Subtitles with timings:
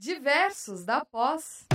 [0.00, 1.66] Diversos da Pós.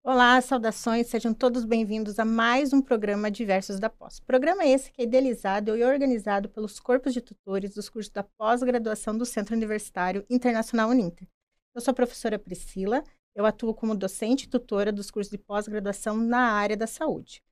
[0.00, 4.20] Olá, saudações, sejam todos bem-vindos a mais um programa Diversos da Pós.
[4.20, 9.18] Programa esse que é idealizado e organizado pelos corpos de tutores dos cursos da pós-graduação
[9.18, 11.26] do Centro Universitário Internacional Uninter.
[11.74, 13.02] Eu sou a professora Priscila,
[13.34, 17.42] eu atuo como docente e tutora dos cursos de pós-graduação na área da saúde.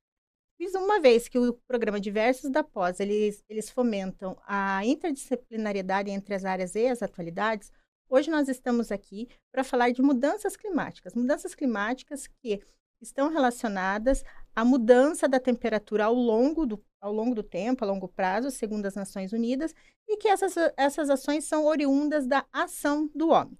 [0.63, 6.33] Fiz uma vez que o programa Diversos da Pós, eles, eles fomentam a interdisciplinariedade entre
[6.33, 7.69] as áreas e as atualidades,
[8.09, 12.61] Hoje nós estamos aqui para falar de mudanças climáticas, mudanças climáticas que
[13.01, 14.23] estão relacionadas
[14.55, 18.85] à mudança da temperatura ao longo do, ao longo do tempo, a longo prazo, segundo
[18.85, 19.73] as Nações Unidas,
[20.07, 23.57] e que essas, essas ações são oriundas da ação do homem.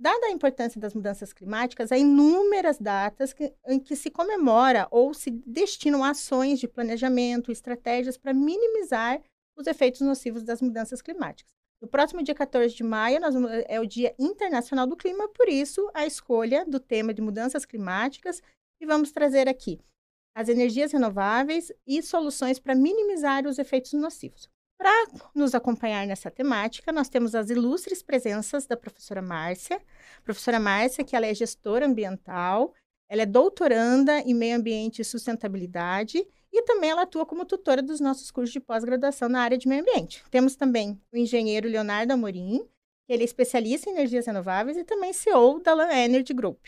[0.00, 5.12] Dada a importância das mudanças climáticas, há inúmeras datas que, em que se comemora ou
[5.12, 9.20] se destinam ações de planejamento, estratégias para minimizar
[9.56, 11.52] os efeitos nocivos das mudanças climáticas.
[11.82, 13.34] No próximo dia 14 de maio nós,
[13.66, 18.40] é o Dia Internacional do Clima, por isso a escolha do tema de mudanças climáticas
[18.80, 19.80] e vamos trazer aqui
[20.32, 24.48] as energias renováveis e soluções para minimizar os efeitos nocivos.
[24.78, 29.82] Para nos acompanhar nessa temática, nós temos as ilustres presenças da professora Márcia.
[30.22, 32.72] Professora Márcia, que ela é gestora ambiental,
[33.08, 37.98] ela é doutoranda em meio ambiente e sustentabilidade e também ela atua como tutora dos
[37.98, 40.22] nossos cursos de pós-graduação na área de meio ambiente.
[40.30, 42.64] Temos também o engenheiro Leonardo Amorim,
[43.06, 46.66] que ele é especialista em energias renováveis e também CEO da Lan Energy Group.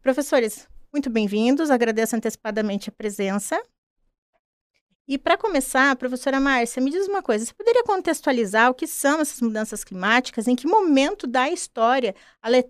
[0.00, 3.60] Professores, muito bem-vindos, agradeço antecipadamente a presença.
[5.10, 9.20] E para começar, professora Márcia, me diz uma coisa: você poderia contextualizar o que são
[9.20, 10.46] essas mudanças climáticas?
[10.46, 12.14] Em que momento da história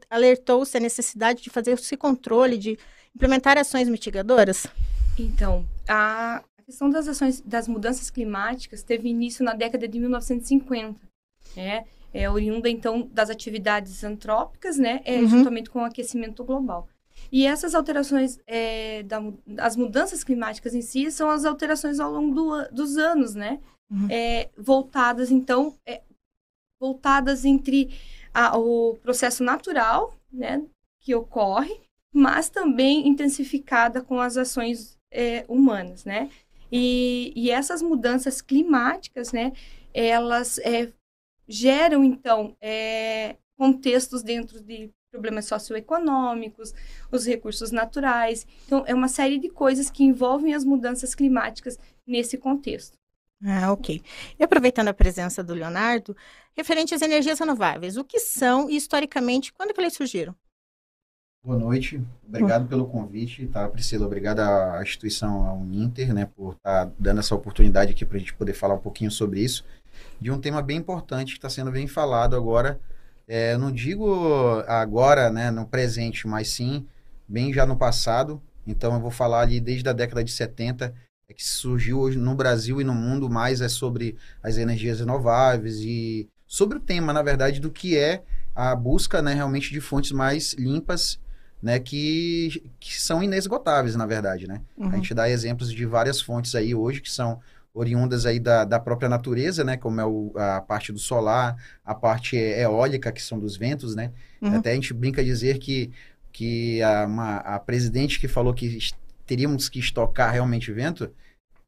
[0.08, 2.78] alertou-se a necessidade de fazer esse controle, de
[3.14, 4.66] implementar ações mitigadoras?
[5.18, 10.98] Então, a questão das ações das mudanças climáticas teve início na década de 1950,
[11.54, 11.84] né?
[12.10, 15.02] É oriunda então das atividades antrópicas, né?
[15.04, 15.28] É, uhum.
[15.28, 16.88] Juntamente com o aquecimento global.
[17.32, 19.20] E essas alterações, é, da,
[19.58, 23.60] as mudanças climáticas em si, são as alterações ao longo do, dos anos, né?
[23.90, 24.08] Uhum.
[24.10, 26.02] É, voltadas, então, é,
[26.80, 27.90] voltadas entre
[28.34, 30.62] a, o processo natural, né?
[31.00, 31.80] Que ocorre,
[32.12, 36.30] mas também intensificada com as ações é, humanas, né?
[36.72, 39.52] E, e, essas mudanças climáticas, né?
[39.92, 40.92] Elas é,
[41.48, 46.72] geram, então, é, contextos dentro de problemas socioeconômicos,
[47.10, 48.46] os recursos naturais.
[48.66, 52.96] Então, é uma série de coisas que envolvem as mudanças climáticas nesse contexto.
[53.44, 54.02] Ah, ok.
[54.38, 56.16] E aproveitando a presença do Leonardo,
[56.54, 60.34] referente às energias renováveis, o que são e, historicamente, quando que elas surgiram?
[61.42, 61.98] Boa noite,
[62.28, 64.04] obrigado pelo convite, tá, Priscila?
[64.04, 68.20] Obrigado à instituição, ao Uninter, né, por estar tá dando essa oportunidade aqui para a
[68.20, 69.64] gente poder falar um pouquinho sobre isso,
[70.20, 72.78] de um tema bem importante que está sendo bem falado agora.
[73.32, 76.84] É, não digo agora, né, no presente, mas sim
[77.28, 78.42] bem já no passado.
[78.66, 80.92] Então, eu vou falar ali desde a década de 70,
[81.28, 85.76] é que surgiu hoje no Brasil e no mundo mais é sobre as energias renováveis
[85.78, 90.10] e sobre o tema, na verdade, do que é a busca né, realmente de fontes
[90.10, 91.20] mais limpas
[91.62, 94.60] né, que, que são inesgotáveis, na verdade, né?
[94.76, 94.88] Uhum.
[94.88, 97.38] A gente dá exemplos de várias fontes aí hoje que são
[97.72, 99.76] oriundas aí da, da própria natureza, né?
[99.76, 104.12] Como é o, a parte do solar, a parte eólica, que são dos ventos, né?
[104.40, 104.56] Uhum.
[104.56, 105.90] Até a gente brinca dizer que,
[106.32, 108.78] que a, uma, a presidente que falou que
[109.26, 111.10] teríamos que estocar realmente vento,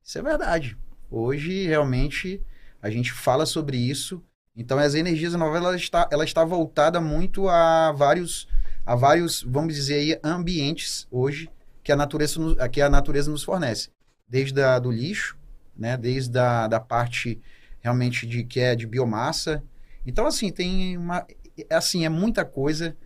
[0.03, 0.77] isso é verdade.
[1.11, 2.41] Hoje, realmente,
[2.81, 4.23] a gente fala sobre isso.
[4.57, 8.49] Então, as energias renováveis, ela está, ela está voltada muito a vários
[8.85, 11.49] a vários, vamos dizer aí, ambientes hoje
[11.83, 13.91] que a natureza, que a natureza nos fornece.
[14.29, 15.37] Desde a, do lixo,
[15.77, 15.97] né?
[15.97, 17.41] Desde a, da parte
[17.81, 19.63] realmente de que é de biomassa.
[20.07, 21.27] Então, assim, tem uma...
[21.71, 22.97] Assim, é muita coisa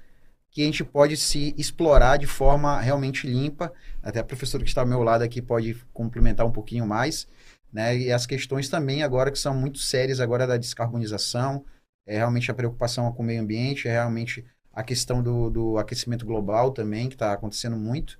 [0.50, 3.72] que a gente pode se explorar de forma realmente limpa.
[4.02, 7.26] Até a professora que está ao meu lado aqui pode complementar um pouquinho mais.
[7.72, 7.98] Né?
[7.98, 11.64] E as questões também agora que são muito sérias agora da descarbonização,
[12.06, 16.24] é realmente a preocupação com o meio ambiente, é realmente a questão do, do aquecimento
[16.24, 18.18] global também, que está acontecendo muito.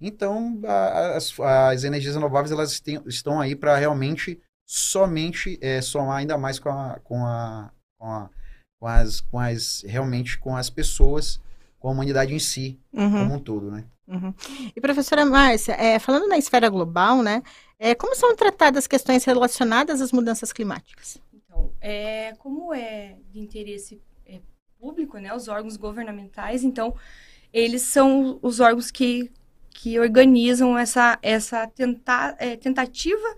[0.00, 6.18] Então, a, as, as, energias renováveis elas tem, estão aí para realmente somente é, somar
[6.18, 8.30] ainda mais com, a, com, a, com, a,
[8.78, 11.40] com, as, com as realmente com as pessoas,
[11.78, 13.10] com a humanidade em si, uhum.
[13.10, 13.84] como um todo, né?
[14.06, 14.34] Uhum.
[14.76, 17.42] E professora Márcia, é, falando na esfera global, né,
[17.78, 21.18] é, como são tratadas questões relacionadas às mudanças climáticas?
[21.32, 23.98] Então, é, como é de interesse
[24.84, 26.94] público, né, os órgãos governamentais, então
[27.50, 29.30] eles são os órgãos que,
[29.74, 33.36] que organizam essa, essa tenta, é, tentativa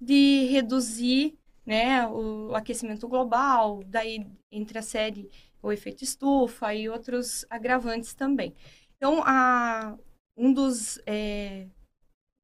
[0.00, 1.36] de reduzir
[1.66, 5.30] né, o aquecimento global, daí entre a série
[5.60, 8.54] o efeito estufa e outros agravantes também.
[8.96, 9.98] Então, a,
[10.36, 11.66] um dos é,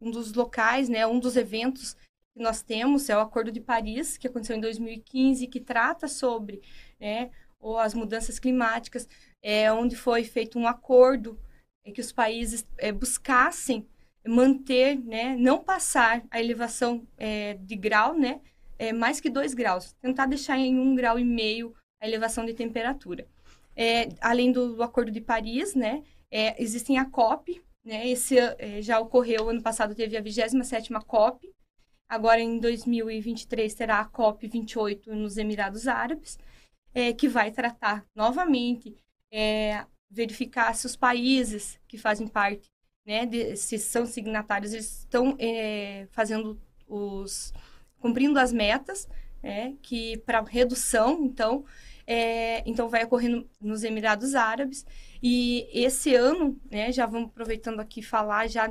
[0.01, 1.95] um dos locais, né, um dos eventos
[2.35, 6.61] que nós temos é o Acordo de Paris, que aconteceu em 2015, que trata sobre
[6.99, 7.31] né,
[7.61, 9.09] ou as mudanças climáticas,
[9.43, 11.39] é, onde foi feito um acordo
[11.85, 13.87] em que os países é, buscassem
[14.27, 18.41] manter, né, não passar a elevação é, de grau, né,
[18.79, 22.55] é, mais que dois graus, tentar deixar em um grau e meio a elevação de
[22.55, 23.27] temperatura.
[23.77, 28.81] É, além do, do, Acordo de Paris, né, é, existem a COP, né, esse é,
[28.81, 31.53] já ocorreu, ano passado teve a 27ª COP,
[32.09, 36.39] agora em 2023 terá a COP 28 nos Emirados Árabes,
[36.95, 38.95] é, que vai tratar novamente,
[39.31, 42.71] é, verificar se os países que fazem parte,
[43.07, 47.53] né, de, se são signatários, eles estão é, fazendo os
[47.99, 49.09] cumprindo as metas,
[49.43, 51.65] é, que para redução, então,
[52.07, 54.85] é, então vai ocorrer no, nos Emirados Árabes.
[55.23, 58.71] E esse ano, né, já vamos aproveitando aqui falar já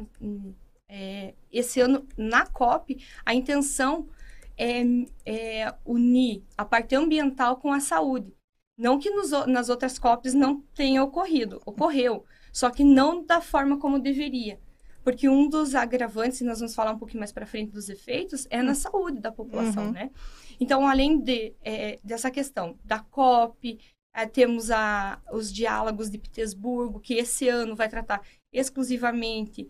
[0.87, 4.07] é, esse ano na COP, a intenção
[4.55, 4.83] é,
[5.25, 8.31] é, unir a parte ambiental com a saúde.
[8.77, 13.77] Não que nos, nas outras COPs não tenha ocorrido, ocorreu, só que não da forma
[13.77, 14.59] como deveria.
[15.03, 18.47] Porque um dos agravantes, e nós vamos falar um pouquinho mais para frente dos efeitos,
[18.49, 19.91] é na saúde da população, uhum.
[19.91, 20.11] né?
[20.59, 23.79] Então, além de, é, dessa questão da COP,
[24.13, 28.21] é, temos a, os diálogos de Petersburgo, que esse ano vai tratar
[28.51, 29.69] exclusivamente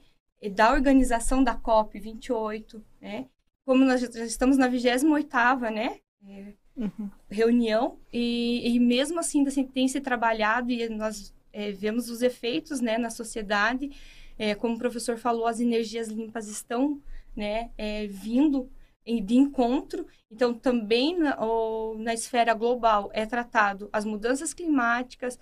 [0.51, 3.27] da organização da COP 28, né?
[3.65, 5.99] Como nós já estamos na 28ª, né?
[6.27, 7.09] É, uhum.
[7.29, 12.81] Reunião, e, e, mesmo assim, assim tem se trabalhado e nós é, vemos os efeitos
[12.81, 13.91] né, na sociedade.
[14.37, 17.01] É, como o professor falou, as energias limpas estão
[17.35, 18.69] né, é, vindo
[19.05, 20.07] de encontro.
[20.31, 25.37] Então, também na, ou, na esfera global é tratado as mudanças climáticas,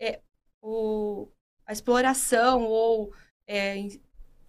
[0.00, 0.20] é,
[0.60, 1.28] o,
[1.66, 3.12] a exploração ou
[3.46, 3.76] é,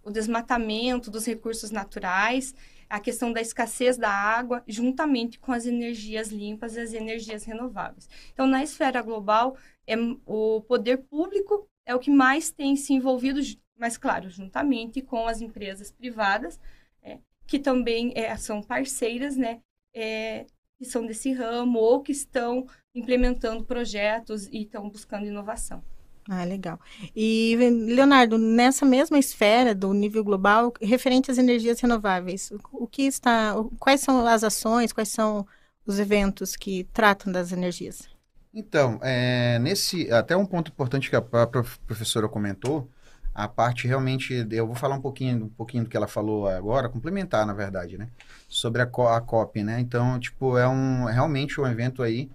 [0.02, 2.54] o desmatamento dos recursos naturais,
[2.88, 8.08] a questão da escassez da água, juntamente com as energias limpas e as energias renováveis.
[8.32, 9.94] Então, na esfera global, é,
[10.26, 13.40] o poder público é o que mais tem se envolvido,
[13.76, 16.60] mas, claro, juntamente com as empresas privadas,
[17.02, 19.60] é, que também é, são parceiras, né,
[19.94, 20.46] é,
[20.78, 25.82] que são desse ramo ou que estão implementando projetos e estão buscando inovação.
[26.28, 26.80] Ah, legal.
[27.14, 33.54] E, Leonardo, nessa mesma esfera do nível global, referente às energias renováveis, o que está,
[33.78, 35.46] quais são as ações, quais são
[35.86, 38.08] os eventos que tratam das energias?
[38.54, 42.88] Então, é, nesse, até um ponto importante que a própria professora comentou,
[43.34, 46.88] a parte realmente, eu vou falar um pouquinho, um pouquinho do que ela falou agora,
[46.88, 48.08] complementar, na verdade, né?
[48.48, 49.80] Sobre a, a COP, né?
[49.80, 52.30] Então, tipo, é um, realmente um evento aí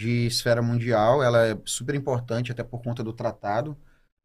[0.00, 3.76] de esfera mundial, ela é super importante até por conta do tratado,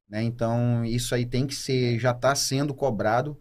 [0.10, 0.24] né?
[0.24, 3.38] Então, isso aí tem que ser, já está sendo cobrado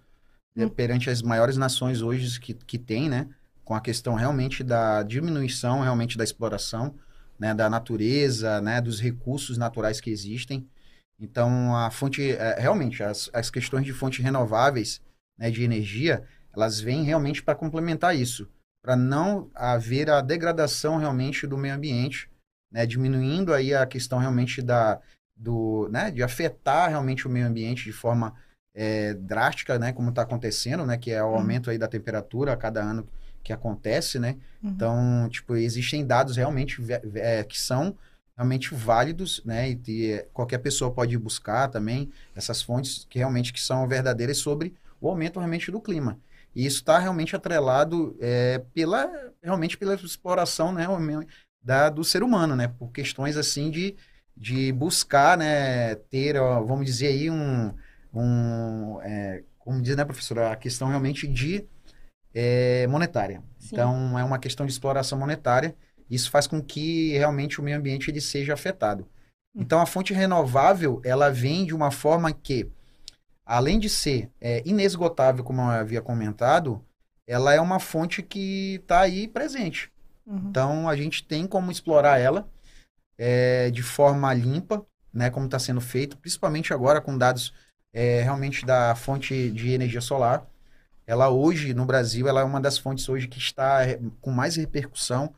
[0.52, 0.68] né, hum.
[0.68, 3.28] perante as maiores nações hoje que, que tem, né?
[3.64, 6.96] Com a questão realmente da diminuição, realmente da exploração,
[7.38, 7.54] né?
[7.54, 8.80] Da natureza, né?
[8.80, 10.68] Dos recursos naturais que existem.
[11.20, 15.00] Então, a fonte, é, realmente, as, as questões de fontes renováveis
[15.38, 18.48] né, de energia, elas vêm realmente para complementar isso,
[18.84, 22.28] para não haver a degradação realmente do meio ambiente,
[22.70, 25.00] né, diminuindo aí a questão realmente da,
[25.34, 28.34] do, né, de afetar realmente o meio ambiente de forma
[28.74, 31.36] é, drástica, né, como está acontecendo, né, que é o uhum.
[31.36, 33.08] aumento aí da temperatura a cada ano
[33.42, 34.36] que acontece, né?
[34.62, 34.70] Uhum.
[34.70, 36.82] Então, tipo, existem dados realmente
[37.14, 37.96] é, que são
[38.36, 39.70] realmente válidos, né?
[39.70, 44.74] E, e, qualquer pessoa pode buscar também essas fontes que realmente que são verdadeiras sobre
[44.98, 46.18] o aumento realmente do clima.
[46.54, 49.10] E isso está realmente atrelado é, pela
[49.42, 50.86] realmente pela exploração, né,
[51.62, 52.68] da, do ser humano, né?
[52.68, 53.96] Por questões assim de,
[54.36, 57.74] de buscar, né, ter, ó, vamos dizer aí um,
[58.12, 61.66] um é, como diz, né, professora, a questão realmente de
[62.34, 63.42] é, monetária.
[63.58, 63.68] Sim.
[63.72, 65.74] Então é uma questão de exploração monetária
[66.10, 69.06] isso faz com que realmente o meio ambiente ele seja afetado.
[69.54, 69.62] Hum.
[69.62, 72.70] Então, a fonte renovável, ela vem de uma forma que,
[73.44, 76.84] além de ser é, inesgotável, como eu havia comentado,
[77.26, 79.92] ela é uma fonte que está aí presente.
[80.26, 80.46] Uhum.
[80.48, 82.48] Então, a gente tem como explorar ela
[83.18, 87.52] é, de forma limpa, né, como está sendo feito, principalmente agora com dados
[87.92, 90.46] é, realmente da fonte de energia solar.
[91.06, 94.56] Ela hoje, no Brasil, ela é uma das fontes hoje que está é, com mais
[94.56, 95.34] repercussão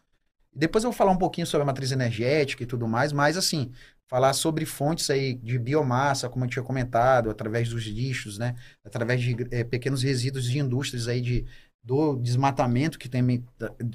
[0.57, 3.71] depois eu vou falar um pouquinho sobre a matriz energética e tudo mais, mas assim,
[4.09, 8.55] falar sobre fontes aí de biomassa, como eu tinha comentado, através dos lixos, né?
[8.85, 11.45] Através de é, pequenos resíduos de indústrias aí de,
[11.83, 13.45] do desmatamento que tem.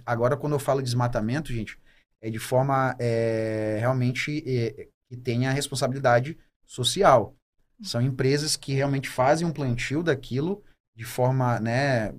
[0.06, 1.78] Agora, quando eu falo desmatamento, gente,
[2.22, 7.36] é de forma é, realmente é, que tenha responsabilidade social.
[7.82, 10.64] São empresas que realmente fazem um plantio daquilo
[10.96, 12.14] de forma, né,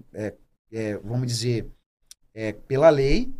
[1.05, 1.71] vamos dizer,
[2.67, 3.33] pela lei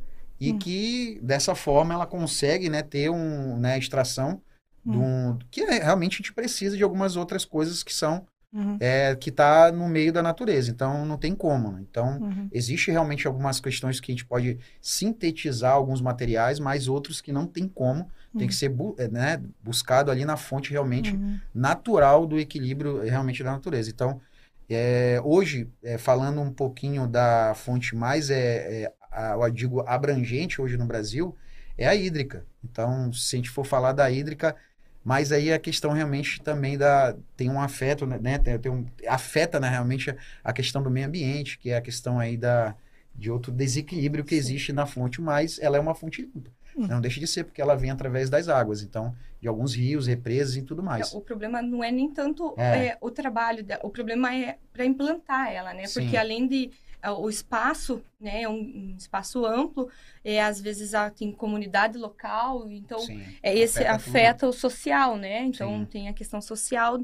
[0.43, 0.59] e hum.
[0.59, 4.43] que dessa forma ela consegue, né, ter um, né, extração
[4.85, 4.91] hum.
[4.91, 8.77] de um, que é, realmente a gente precisa de algumas outras coisas que são Uhum.
[8.81, 11.73] É, que está no meio da natureza, então não tem como.
[11.73, 11.87] Né?
[11.91, 12.49] Então, uhum.
[12.53, 17.47] existe realmente algumas questões que a gente pode sintetizar alguns materiais, mas outros que não
[17.47, 18.39] tem como, uhum.
[18.39, 18.59] tem que uhum.
[18.59, 21.41] ser bu é, né, buscado ali na fonte realmente uhum.
[21.55, 23.89] natural do equilíbrio realmente da natureza.
[23.89, 24.21] Então,
[24.69, 30.61] é, hoje, é, falando um pouquinho da fonte mais, é, é a, eu digo, abrangente
[30.61, 31.37] hoje no Brasil,
[31.77, 32.45] é a hídrica.
[32.65, 34.57] Então, se a gente for falar da hídrica,
[35.05, 38.39] mas aí a questão realmente também da tem um afeto, né?
[38.39, 40.15] Tem, tem um, afeta né, realmente
[40.45, 42.75] a questão do meio ambiente, que é a questão aí da,
[43.15, 46.51] de outro desequilíbrio que existe na fonte, mas ela é uma fonte limpa.
[46.77, 46.87] Hum.
[46.87, 50.57] Não deixa de ser, porque ela vem através das águas, então, de alguns rios, represas
[50.57, 51.13] e tudo mais.
[51.13, 52.87] O problema não é nem tanto é.
[52.87, 55.83] É, o trabalho, o problema é para implantar ela, né?
[55.93, 56.17] Porque Sim.
[56.17, 59.91] além de é, o espaço, né, é um, um espaço amplo,
[60.25, 65.43] é, às vezes tem comunidade local, então Sim, é, esse afeta, afeta o social, né?
[65.43, 65.87] Então Sim.
[65.87, 66.99] tem a questão social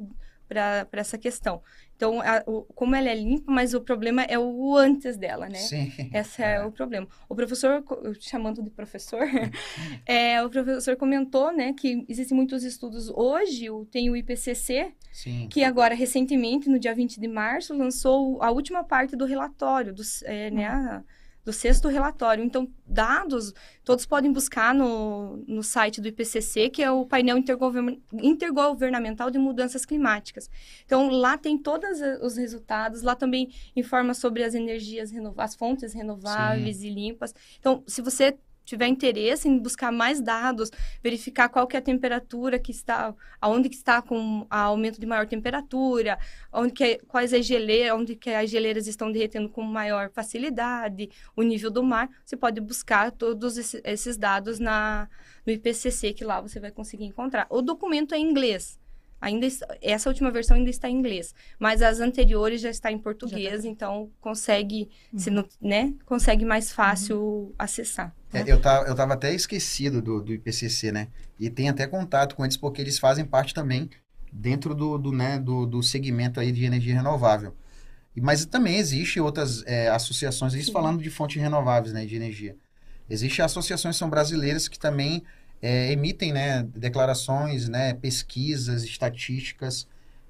[0.48, 1.62] para essa questão.
[1.98, 5.58] Então, a, o, como ela é limpa, mas o problema é o antes dela, né?
[5.58, 5.90] Sim.
[6.14, 7.08] Esse é, é o problema.
[7.28, 7.82] O professor,
[8.20, 9.26] chamando de professor,
[10.06, 15.48] é, o professor comentou, né, que existem muitos estudos hoje, tem o IPCC, Sim.
[15.50, 20.22] que agora, recentemente, no dia 20 de março, lançou a última parte do relatório, dos,
[20.22, 21.02] é, né, a,
[21.48, 22.44] do sexto relatório.
[22.44, 27.38] Então, dados, todos podem buscar no, no site do IPCC, que é o painel
[28.12, 30.50] intergovernamental de mudanças climáticas.
[30.84, 35.94] Então, lá tem todos os resultados, lá também informa sobre as energias renováveis, as fontes
[35.94, 36.88] renováveis Sim.
[36.88, 37.34] e limpas.
[37.58, 38.36] Então, se você
[38.68, 40.70] tiver interesse em buscar mais dados,
[41.02, 45.26] verificar qual que é a temperatura que está, aonde que está com aumento de maior
[45.26, 46.18] temperatura,
[46.52, 51.08] onde que é, quais as geleiras, onde que as geleiras estão derretendo com maior facilidade,
[51.34, 55.08] o nível do mar, você pode buscar todos esses dados na
[55.46, 57.46] no IPCC que lá você vai conseguir encontrar.
[57.48, 58.78] O documento é em inglês.
[59.20, 59.48] Ainda
[59.80, 63.68] essa última versão ainda está em inglês, mas as anteriores já está em português, tá.
[63.68, 65.18] então consegue, uhum.
[65.18, 67.52] se não, né, consegue mais fácil uhum.
[67.58, 68.14] acessar.
[68.32, 71.08] É, eu, tava, eu tava até esquecido do, do IPCC, né?
[71.38, 73.88] E tem até contato com eles porque eles fazem parte também
[74.32, 77.54] dentro do, do, né, do, do segmento aí de energia renovável.
[78.14, 82.56] Mas também existe outras é, associações, isso falando de fontes renováveis, né, de energia.
[83.08, 85.22] Existem associações são brasileiras que também
[85.62, 89.86] é, emitem né, declarações, né, pesquisas, estatísticas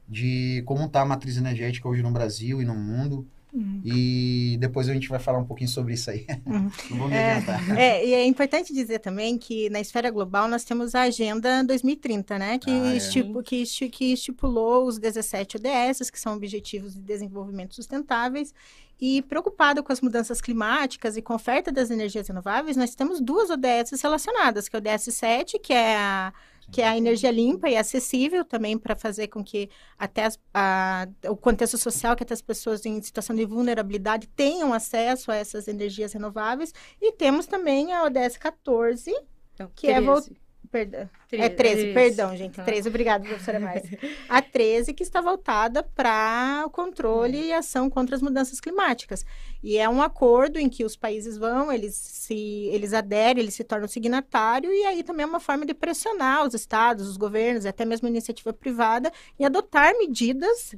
[0.09, 3.27] de como está a matriz energética hoje no Brasil e no mundo.
[3.53, 3.81] Uhum.
[3.85, 6.27] E depois a gente vai falar um pouquinho sobre isso aí.
[6.47, 6.71] Uhum.
[6.91, 7.43] Não vou me é,
[7.77, 12.39] é, e é importante dizer também que na esfera global nós temos a Agenda 2030,
[12.39, 12.59] né?
[12.59, 12.97] Que, ah, é.
[12.97, 18.55] estipu, que, que estipulou os 17 ODS, que são Objetivos de Desenvolvimento Sustentáveis,
[19.01, 23.21] e preocupado com as mudanças climáticas e com a oferta das energias renováveis, nós temos
[23.21, 26.33] duas ODS relacionadas, que é o ODS 7, que é a
[26.71, 31.09] que é a energia limpa e acessível também para fazer com que até as, a,
[31.29, 35.67] o contexto social, que até as pessoas em situação de vulnerabilidade tenham acesso a essas
[35.69, 36.73] energias renováveis.
[37.01, 39.11] E temos também a ODS 14,
[39.55, 39.97] então, que 13.
[39.97, 40.01] é
[40.71, 41.09] Perdão.
[41.33, 42.61] É 13, perdão, gente.
[42.63, 42.89] 13, tá.
[42.89, 43.83] obrigada, professora Mais.
[44.29, 49.27] A 13, que está voltada para o controle e ação contra as mudanças climáticas.
[49.63, 53.65] E é um acordo em que os países vão, eles se eles aderem, eles se
[53.65, 57.85] tornam signatário, e aí também é uma forma de pressionar os estados, os governos, até
[57.85, 60.75] mesmo a iniciativa privada, e adotar medidas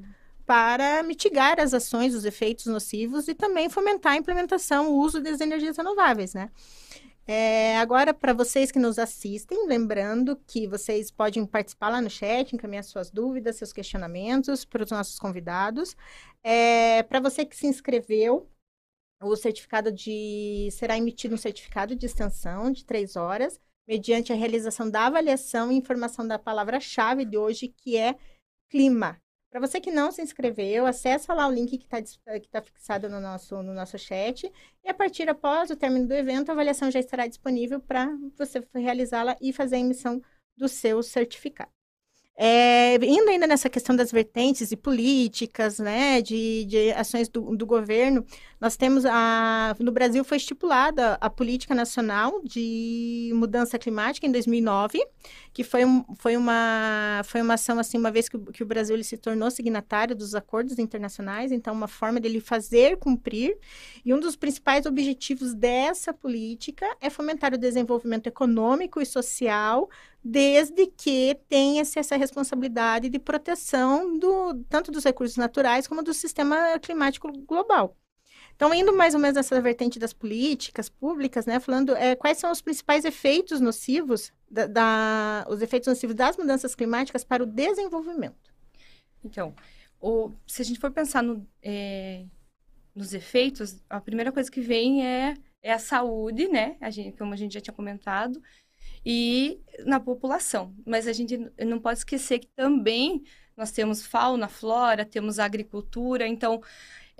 [0.50, 5.40] para mitigar as ações, os efeitos nocivos e também fomentar a implementação, o uso das
[5.40, 6.50] energias renováveis, né?
[7.26, 12.54] É, agora, para vocês que nos assistem, lembrando que vocês podem participar lá no chat,
[12.54, 15.96] encaminhar suas dúvidas, seus questionamentos para os nossos convidados.
[16.42, 18.50] É, para você que se inscreveu,
[19.22, 20.68] o certificado de.
[20.72, 25.76] será emitido um certificado de extensão de três horas, mediante a realização da avaliação e
[25.76, 28.16] informação da palavra-chave de hoje, que é
[28.70, 29.20] clima.
[29.50, 32.00] Para você que não se inscreveu, acessa lá o link que está
[32.38, 34.50] que tá fixado no nosso, no nosso chat.
[34.84, 38.64] E a partir após o término do evento, a avaliação já estará disponível para você
[38.72, 40.22] realizá-la e fazer a emissão
[40.56, 41.72] do seu certificado.
[42.42, 47.66] É, indo ainda nessa questão das vertentes e políticas, né, de, de ações do, do,
[47.66, 48.24] governo,
[48.60, 49.74] Nós temos a.
[49.78, 55.02] No Brasil foi estipulada a Política Nacional de Mudança Climática em 2009,
[55.50, 58.94] que foi, um, foi, uma, foi uma ação, assim, uma vez que, que o Brasil
[58.94, 63.56] ele se tornou signatário dos acordos internacionais, então, uma forma dele fazer cumprir.
[64.04, 69.88] E um dos principais objetivos dessa política é fomentar o desenvolvimento econômico e social
[70.22, 76.78] desde que tenha-se essa responsabilidade de proteção do, tanto dos recursos naturais como do sistema
[76.78, 77.96] climático global.
[78.60, 82.52] Então, indo mais ou menos nessa vertente das políticas públicas, né, falando é, quais são
[82.52, 88.52] os principais efeitos nocivos, da, da, os efeitos nocivos das mudanças climáticas para o desenvolvimento.
[89.24, 89.54] Então,
[89.98, 92.26] o, se a gente for pensar no, é,
[92.94, 97.32] nos efeitos, a primeira coisa que vem é, é a saúde, né, a gente, como
[97.32, 98.42] a gente já tinha comentado,
[99.02, 100.74] e na população.
[100.84, 103.22] Mas a gente não pode esquecer que também
[103.56, 106.60] nós temos fauna, flora, temos agricultura, então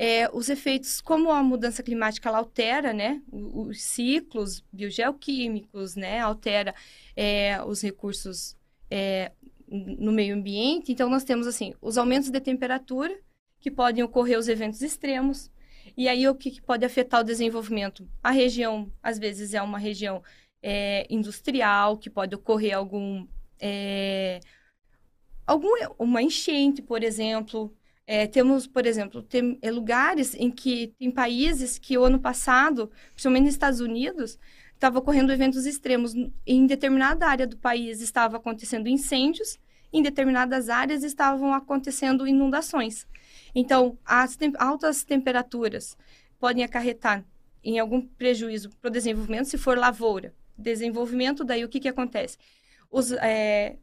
[0.03, 6.21] é, os efeitos, como a mudança climática ela altera, né, os, os ciclos biogeoquímicos, né,
[6.21, 6.75] altera
[7.15, 8.57] é, os recursos
[8.91, 9.31] é,
[9.69, 10.91] no meio ambiente.
[10.91, 13.15] Então, nós temos, assim, os aumentos de temperatura,
[13.61, 15.51] que podem ocorrer os eventos extremos.
[15.95, 18.09] E aí, o que, que pode afetar o desenvolvimento?
[18.23, 20.23] A região, às vezes, é uma região
[20.63, 23.27] é, industrial, que pode ocorrer algum...
[23.59, 24.41] É,
[25.47, 27.77] algum uma enchente, por exemplo,
[28.07, 32.91] é, temos, por exemplo, tem é, lugares em que tem países que o ano passado,
[33.13, 34.39] principalmente nos Estados Unidos,
[34.75, 36.15] estava ocorrendo eventos extremos.
[36.47, 39.59] Em determinada área do país estava acontecendo incêndios,
[39.93, 43.07] em determinadas áreas estavam acontecendo inundações.
[43.55, 45.97] Então, as tem altas temperaturas
[46.39, 47.25] podem acarretar
[47.63, 50.35] em algum prejuízo para o desenvolvimento, se for lavoura.
[50.57, 52.39] Desenvolvimento, daí o que, que acontece?
[52.91, 53.77] Os, é,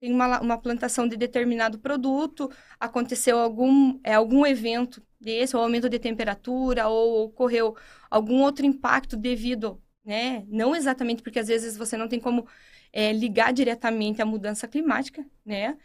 [0.00, 5.88] tem uma, uma plantação de determinado produto, aconteceu algum, é, algum evento desse, ou aumento
[5.88, 7.76] de temperatura, ou ocorreu
[8.10, 10.44] algum outro impacto devido, né?
[10.48, 12.46] Não exatamente porque às vezes você não tem como
[12.92, 15.76] é, ligar diretamente à mudança climática, né?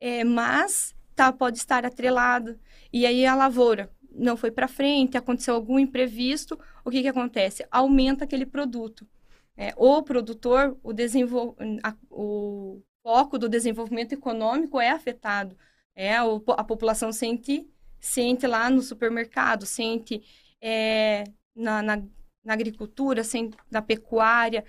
[0.00, 2.58] É, mas tá, pode estar atrelado.
[2.92, 7.64] E aí a lavoura não foi para frente, aconteceu algum imprevisto, o que, que acontece?
[7.70, 9.06] Aumenta aquele produto.
[9.56, 11.56] É, o produtor, o, desenvol...
[12.10, 15.56] o foco do desenvolvimento econômico é afetado.
[15.94, 17.68] É, a população sente,
[18.00, 20.22] sente lá no supermercado, sente
[20.60, 21.96] é, na, na,
[22.44, 24.64] na, agricultura, sente na pecuária,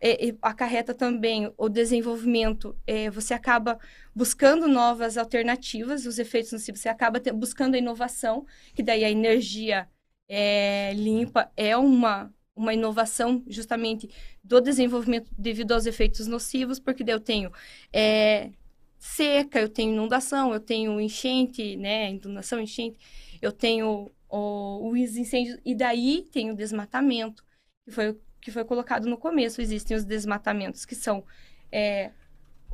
[0.00, 2.76] é, acarreta também o desenvolvimento.
[2.86, 3.78] É, você acaba
[4.14, 9.10] buscando novas alternativas, os efeitos nocivos, você acaba te, buscando a inovação, que daí a
[9.10, 9.88] energia
[10.28, 14.08] é, limpa é uma, uma inovação justamente
[14.42, 17.52] do desenvolvimento devido aos efeitos nocivos, porque daí eu tenho
[17.92, 18.50] é,
[18.98, 22.98] seca, eu tenho inundação, eu tenho enchente, né, inundação, enchente,
[23.42, 27.44] eu tenho o, os incêndios, e daí tem o desmatamento,
[27.84, 29.60] que foi, que foi colocado no começo.
[29.60, 31.22] Existem os desmatamentos que são
[31.70, 32.10] é,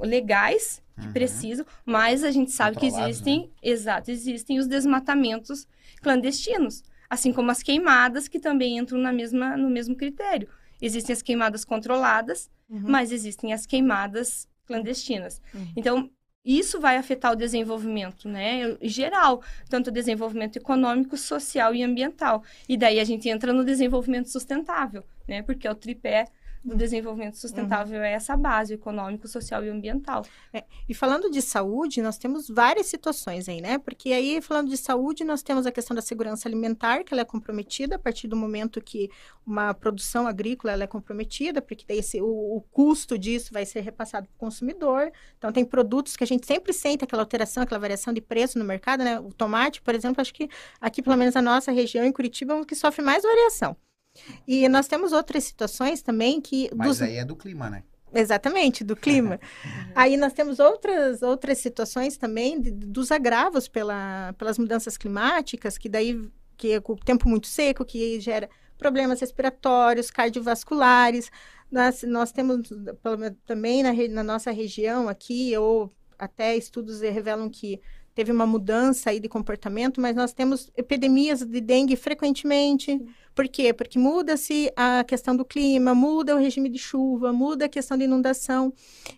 [0.00, 1.12] legais, que uhum.
[1.12, 3.48] precisam, mas a gente sabe que existem, né?
[3.62, 5.66] exato, existem os desmatamentos
[6.00, 10.48] clandestinos assim como as queimadas, que também entram na mesma, no mesmo critério.
[10.80, 12.84] Existem as queimadas controladas, uhum.
[12.86, 15.42] mas existem as queimadas clandestinas.
[15.52, 15.72] Uhum.
[15.76, 16.10] Então,
[16.42, 22.42] isso vai afetar o desenvolvimento, né, geral, tanto o desenvolvimento econômico, social e ambiental.
[22.66, 26.28] E daí a gente entra no desenvolvimento sustentável, né, porque é o tripé
[26.64, 28.04] do desenvolvimento sustentável uhum.
[28.04, 30.24] é essa base econômico, social e ambiental.
[30.52, 33.78] É, e falando de saúde, nós temos várias situações aí, né?
[33.78, 37.24] Porque aí, falando de saúde, nós temos a questão da segurança alimentar, que ela é
[37.24, 39.10] comprometida a partir do momento que
[39.44, 43.80] uma produção agrícola ela é comprometida, porque daí esse, o, o custo disso vai ser
[43.80, 45.10] repassado para o consumidor.
[45.36, 48.64] Então, tem produtos que a gente sempre sente aquela alteração, aquela variação de preço no
[48.64, 49.18] mercado, né?
[49.18, 50.48] O tomate, por exemplo, acho que
[50.80, 53.76] aqui, pelo menos, a nossa região, em Curitiba, é o que sofre mais variação.
[54.46, 56.70] E nós temos outras situações também que.
[56.74, 57.02] Mas dos...
[57.02, 57.82] aí é do clima, né?
[58.14, 59.40] Exatamente, do clima.
[59.94, 65.88] aí nós temos outras, outras situações também de, dos agravos pela, pelas mudanças climáticas, que
[65.88, 68.48] daí que é o tempo muito seco, que gera
[68.78, 71.30] problemas respiratórios, cardiovasculares.
[71.70, 72.68] Nós, nós temos
[73.46, 77.80] também na, na nossa região aqui, ou até estudos revelam que
[78.14, 82.92] teve uma mudança aí de comportamento, mas nós temos epidemias de dengue frequentemente.
[82.92, 83.08] Sim.
[83.34, 83.72] Por quê?
[83.72, 88.04] Porque muda-se a questão do clima, muda o regime de chuva, muda a questão de
[88.04, 88.72] inundação.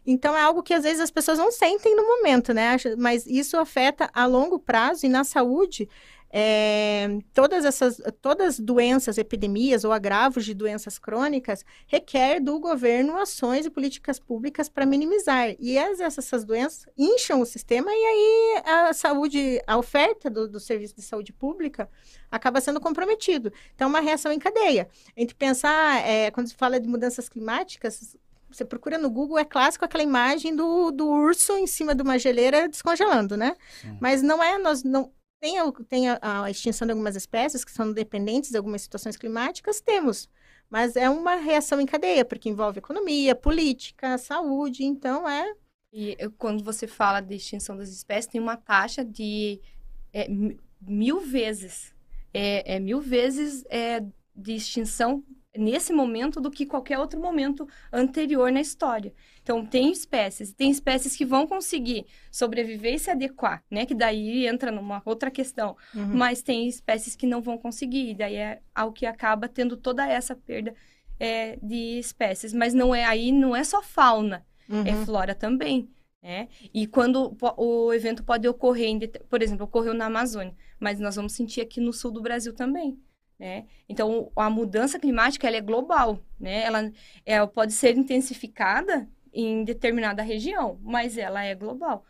[0.07, 2.77] Então, é algo que às vezes as pessoas não sentem no momento, né?
[2.97, 5.89] Mas isso afeta a longo prazo e na saúde
[6.37, 13.65] é, todas essas todas doenças, epidemias ou agravos de doenças crônicas requer do governo ações
[13.67, 15.55] e políticas públicas para minimizar.
[15.61, 20.59] E as, essas doenças incham o sistema e aí a saúde, a oferta do, do
[20.59, 21.89] serviço de saúde pública
[22.29, 23.53] acaba sendo comprometido.
[23.77, 24.89] Então, uma reação em cadeia.
[25.17, 28.17] A gente pensar, é, quando se fala de mudanças climáticas,
[28.51, 32.19] você procura no Google, é clássico aquela imagem do, do urso em cima de uma
[32.19, 33.55] geleira descongelando, né?
[33.81, 33.97] Sim.
[34.01, 35.13] Mas não é, nós não,
[35.45, 39.15] tem, a, tem a, a, extinção de algumas espécies que são dependentes de algumas situações
[39.15, 39.79] climáticas?
[39.79, 40.27] Temos.
[40.71, 45.53] Mas é uma reação em cadeia, porque envolve economia, política, saúde, então é.
[45.93, 49.61] E quando você fala de extinção das espécies, tem uma taxa de
[50.15, 50.27] é,
[50.81, 51.95] mil vezes.
[52.33, 54.03] É, é mil vezes é,
[54.35, 55.23] de extinção
[55.57, 59.13] nesse momento do que qualquer outro momento anterior na história.
[59.43, 63.87] Então, tem espécies, tem espécies que vão conseguir sobreviver e se adequar, né?
[63.87, 65.77] Que daí entra numa outra questão.
[65.95, 66.15] Uhum.
[66.15, 70.07] Mas tem espécies que não vão conseguir, e daí é algo que acaba tendo toda
[70.07, 70.75] essa perda
[71.21, 72.53] é, de espécies.
[72.53, 74.87] Mas não é aí, não é só fauna, é uhum.
[74.87, 75.89] é flora também.
[76.23, 76.49] né?
[76.73, 81.61] E quando o evento pode ocorrer, por exemplo, ocorreu na Amazônia, mas nós vamos sentir
[81.61, 82.99] aqui no sul do Brasil também.
[83.39, 83.67] Né?
[83.89, 86.63] Então, a mudança climática ela é global, né?
[86.63, 86.93] Ela,
[87.27, 92.05] ela pode ser intensificada em determinada região, mas ela é global.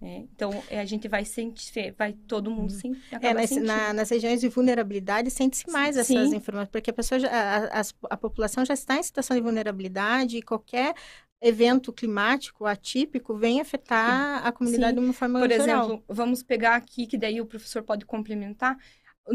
[0.00, 0.26] Né?
[0.34, 2.78] Então, é, a gente vai sentir, vai todo mundo uhum.
[2.78, 3.02] sentir.
[3.20, 6.00] É, nas, na, nas regiões de vulnerabilidade, sente-se mais Sim.
[6.18, 9.42] essas informações, porque a, pessoa já, a, a, a, população já está em situação de
[9.42, 10.94] vulnerabilidade e qualquer
[11.40, 14.48] evento climático atípico vem afetar Sim.
[14.48, 15.00] a comunidade Sim.
[15.00, 15.84] de uma forma Por geral.
[15.86, 18.76] exemplo, vamos pegar aqui, que daí o professor pode complementar,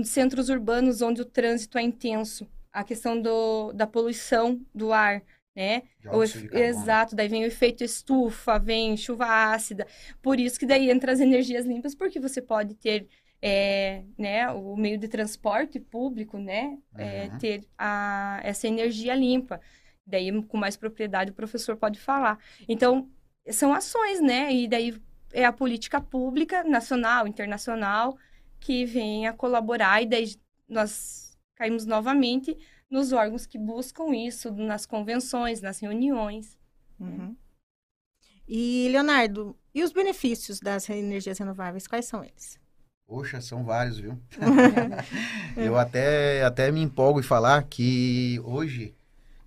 [0.03, 5.21] centros urbanos onde o trânsito é intenso, a questão do, da poluição do ar,
[5.55, 5.83] né?
[6.05, 6.23] O,
[6.57, 9.85] exato, daí vem o efeito estufa, vem chuva ácida.
[10.21, 13.07] Por isso que daí entra as energias limpas, porque você pode ter
[13.41, 16.77] é, né, o meio de transporte público, né?
[16.95, 17.37] É, uhum.
[17.37, 19.59] ter a, essa energia limpa.
[20.05, 22.37] Daí, com mais propriedade, o professor pode falar.
[22.67, 23.09] Então,
[23.49, 24.53] são ações, né?
[24.53, 24.95] E daí
[25.33, 28.17] é a política pública, nacional, internacional,
[28.61, 30.35] que venha colaborar e daí
[30.69, 32.57] nós caímos novamente
[32.89, 36.57] nos órgãos que buscam isso, nas convenções, nas reuniões.
[36.99, 37.35] Uhum.
[38.47, 42.59] E, Leonardo, e os benefícios das energias renováveis, quais são eles?
[43.07, 44.21] Poxa, são vários, viu?
[45.57, 48.93] eu até, até me empolgo em falar que hoje,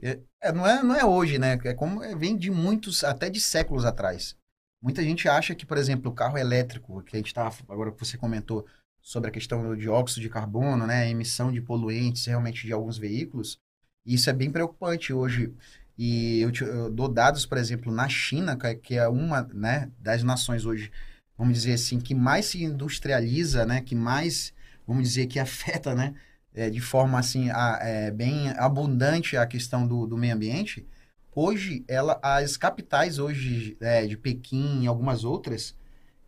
[0.03, 1.59] é, é, não, é, não é hoje, né?
[1.65, 4.37] É como é, vem de muitos, até de séculos atrás.
[4.83, 7.99] Muita gente acha que, por exemplo, o carro elétrico, que a gente estava, agora que
[7.99, 8.67] você comentou,
[9.05, 13.59] sobre a questão do dióxido de carbono, né, emissão de poluentes realmente de alguns veículos.
[14.05, 15.53] Isso é bem preocupante hoje.
[15.97, 20.23] E eu, te, eu, dou dados, por exemplo, na China, que é uma né, das
[20.23, 20.91] nações hoje,
[21.37, 24.55] vamos dizer assim, que mais se industrializa, né, que mais,
[24.87, 26.15] vamos dizer, que afeta, né,
[26.55, 30.87] é, de forma assim, a, é, bem abundante a questão do, do meio ambiente.
[31.35, 35.77] Hoje, ela, as capitais hoje é, de Pequim e algumas outras,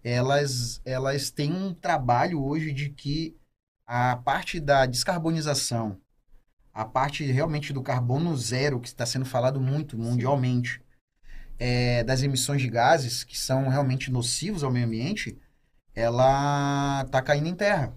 [0.06, 3.36] elas, elas têm um trabalho hoje de que
[3.84, 6.00] a parte da descarbonização,
[6.72, 10.80] a parte realmente do carbono zero, que está sendo falado muito mundialmente,
[11.58, 15.36] é, das emissões de gases, que são realmente nocivos ao meio ambiente,
[15.92, 17.92] ela está caindo em terra.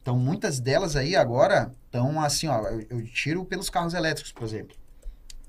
[0.00, 4.44] Então, muitas delas aí agora estão assim, ó, eu, eu, tiro pelos carros elétricos, por
[4.44, 4.74] exemplo,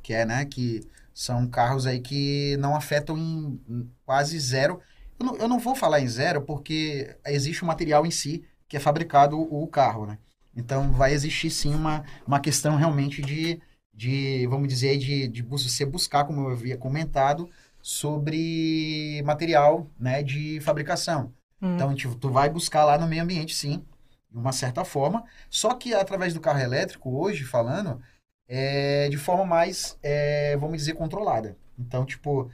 [0.04, 0.82] que é, né, que
[1.13, 4.82] são carros aí que não afetam em quase zero
[5.19, 8.77] eu não, eu não vou falar em zero porque existe o material em si que
[8.77, 10.17] é fabricado o, o carro, né?
[10.56, 13.62] Então, vai existir sim uma, uma questão realmente de,
[13.93, 17.49] de vamos dizer, de, de você buscar, como eu havia comentado,
[17.80, 21.32] sobre material né, de fabricação.
[21.62, 21.75] Hum.
[21.75, 23.86] Então, tipo, tu vai buscar lá no meio ambiente, sim,
[24.32, 25.23] de uma certa forma.
[25.49, 28.01] Só que através do carro elétrico, hoje, falando,
[28.47, 31.56] é de forma mais, é, vamos dizer, controlada.
[31.77, 32.49] Então, tipo,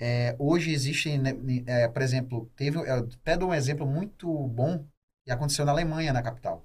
[0.00, 1.36] é, hoje existem, né,
[1.66, 4.82] é, por exemplo, teve, eu até dou um exemplo muito bom
[5.24, 6.64] que aconteceu na Alemanha, na capital,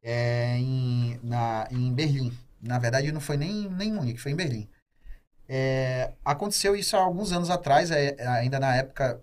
[0.00, 2.32] é, em, na, em Berlim.
[2.60, 4.68] Na verdade, não foi nem, nem em Munique, foi em Berlim.
[5.48, 9.20] É, aconteceu isso há alguns anos atrás, é, ainda na época,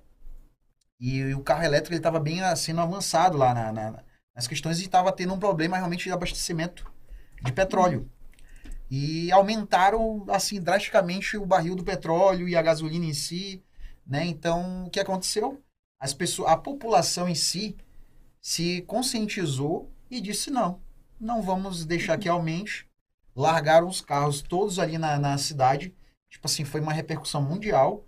[1.00, 4.04] e o carro elétrico estava bem sendo avançado lá na, na,
[4.36, 6.92] nas questões e estava tendo um problema realmente de abastecimento
[7.42, 8.10] de petróleo
[8.90, 13.64] e aumentaram assim drasticamente o barril do petróleo e a gasolina em si,
[14.06, 14.26] né?
[14.26, 15.62] Então, o que aconteceu?
[16.00, 17.78] As pessoas, a população em si
[18.42, 20.82] se conscientizou e disse não,
[21.20, 22.88] não vamos deixar que aumente.
[23.36, 25.96] Largaram os carros todos ali na, na cidade,
[26.30, 28.06] tipo assim, foi uma repercussão mundial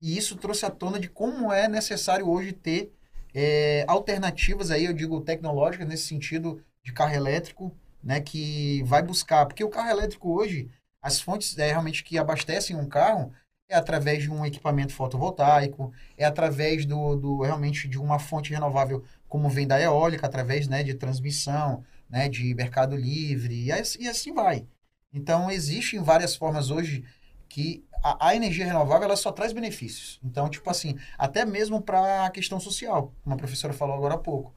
[0.00, 2.92] e isso trouxe à tona de como é necessário hoje ter
[3.34, 9.46] é, alternativas aí, eu digo tecnológicas nesse sentido de carro elétrico, né, que vai buscar,
[9.46, 10.68] porque o carro elétrico hoje,
[11.00, 13.32] as fontes é, realmente que abastecem um carro
[13.68, 19.04] é através de um equipamento fotovoltaico, é através do, do realmente de uma fonte renovável,
[19.28, 24.08] como vem da eólica, através né, de transmissão, né, de mercado livre, e assim, e
[24.08, 24.66] assim vai.
[25.12, 27.04] Então, existem várias formas hoje
[27.48, 30.18] que a, a, energia renovável ela só traz benefícios.
[30.24, 34.18] Então, tipo assim, até mesmo para a questão social, como a professora falou agora há
[34.18, 34.54] pouco.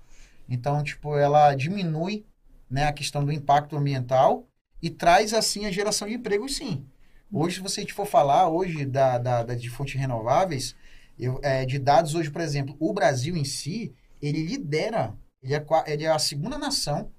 [0.48, 2.26] Então, tipo, ela diminui
[2.69, 4.47] né, a questão do impacto ambiental
[4.82, 6.86] e traz, assim, a geração de empregos, sim.
[7.32, 10.75] Hoje, se você for falar hoje da, da, da de fontes renováveis,
[11.17, 15.65] eu, é, de dados hoje, por exemplo, o Brasil em si, ele lidera, ele é,
[15.88, 17.12] ele é a segunda nação,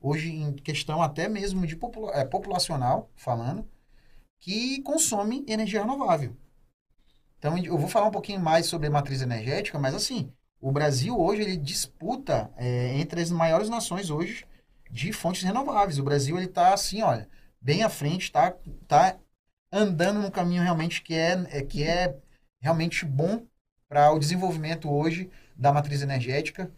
[0.00, 3.68] hoje em questão até mesmo de popula é, populacional, falando,
[4.38, 6.34] que consome energia renovável.
[7.38, 11.18] Então, eu vou falar um pouquinho mais sobre a matriz energética, mas assim, o Brasil
[11.18, 14.46] hoje ele disputa é, entre as maiores nações hoje
[14.90, 15.98] de fontes renováveis.
[15.98, 17.28] O Brasil ele está assim, olha,
[17.60, 18.54] bem à frente, está
[18.88, 19.16] tá
[19.72, 22.16] andando no caminho realmente que é, é que é
[22.60, 23.46] realmente bom
[23.88, 26.70] para o desenvolvimento hoje da matriz energética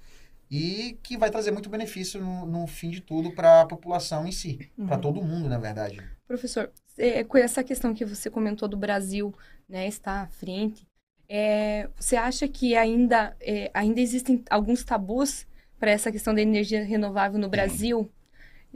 [0.50, 4.32] e que vai trazer muito benefício no, no fim de tudo para a população em
[4.32, 4.86] si, uhum.
[4.86, 6.02] para todo mundo, na verdade.
[6.26, 9.34] Professor, é, com essa questão que você comentou do Brasil,
[9.66, 10.86] né, estar à frente,
[11.28, 15.46] é, você acha que ainda, é, ainda existem alguns tabus
[15.82, 18.08] para essa questão da energia renovável no Brasil?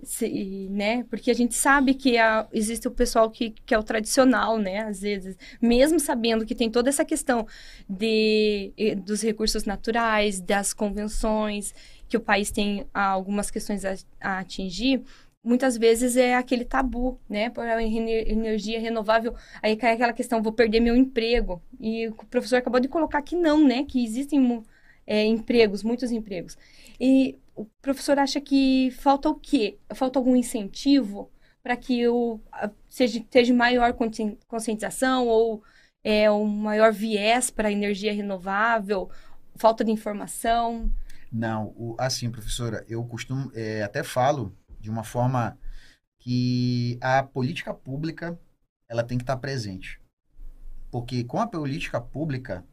[0.03, 1.05] Se, né?
[1.05, 4.81] Porque a gente sabe que a, existe o pessoal que, que é o tradicional, né?
[4.81, 7.47] Às vezes, mesmo sabendo que tem toda essa questão
[7.89, 8.73] de,
[9.05, 11.73] dos recursos naturais, das convenções,
[12.09, 15.01] que o país tem algumas questões a, a atingir,
[15.45, 17.51] muitas vezes é aquele tabu, né?
[17.51, 21.63] Por energia renovável, aí cai aquela questão, vou perder meu emprego.
[21.79, 23.85] E o professor acabou de colocar que não, né?
[23.85, 24.41] Que existem
[25.07, 26.57] é, empregos, muitos empregos.
[27.01, 29.79] E o professor acha que falta o quê?
[29.95, 31.31] Falta algum incentivo
[31.63, 32.41] para que o,
[32.89, 33.95] seja, seja maior
[34.47, 35.63] conscientização ou
[36.05, 39.11] é, um maior viés para a energia renovável?
[39.57, 40.91] Falta de informação?
[41.33, 45.59] Não, o, assim, professora, eu costumo, é, até falo de uma forma
[46.21, 48.39] que a política pública
[48.89, 50.01] ela tem que estar presente.
[50.91, 52.65] Porque com a política pública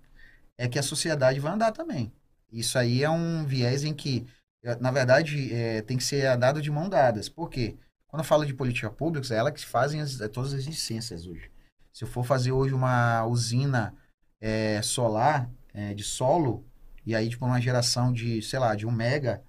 [0.57, 2.11] é que a sociedade vai andar também.
[2.53, 4.27] Isso aí é um viés em que,
[4.63, 7.27] é, na verdade, é, tem que ser andado de mão dadas.
[7.27, 7.75] Por quê?
[8.07, 11.25] Quando eu falo de política pública, é ela que fazem as, é, todas as licenças
[11.25, 11.49] hoje.
[11.91, 13.95] Se eu for fazer hoje uma usina
[14.39, 16.63] é, solar é, de solo,
[17.05, 19.43] e aí, tipo, uma geração de, sei lá, de um mega,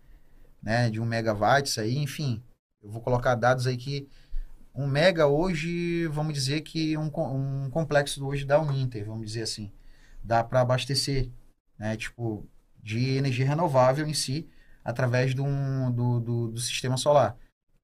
[0.63, 2.43] né, de um megawatts aí, enfim,
[2.83, 4.09] eu vou colocar dados aí que
[4.75, 9.71] um mega hoje, vamos dizer que um, um complexo hoje da Uninter, vamos dizer assim,
[10.23, 11.31] dá para abastecer,
[11.79, 11.97] né?
[11.97, 12.45] Tipo,
[12.85, 14.47] de energia renovável em si,
[14.85, 15.43] através do,
[15.91, 17.35] do, do, do sistema solar,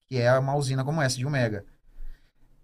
[0.07, 1.65] que é uma usina como essa, de um mega.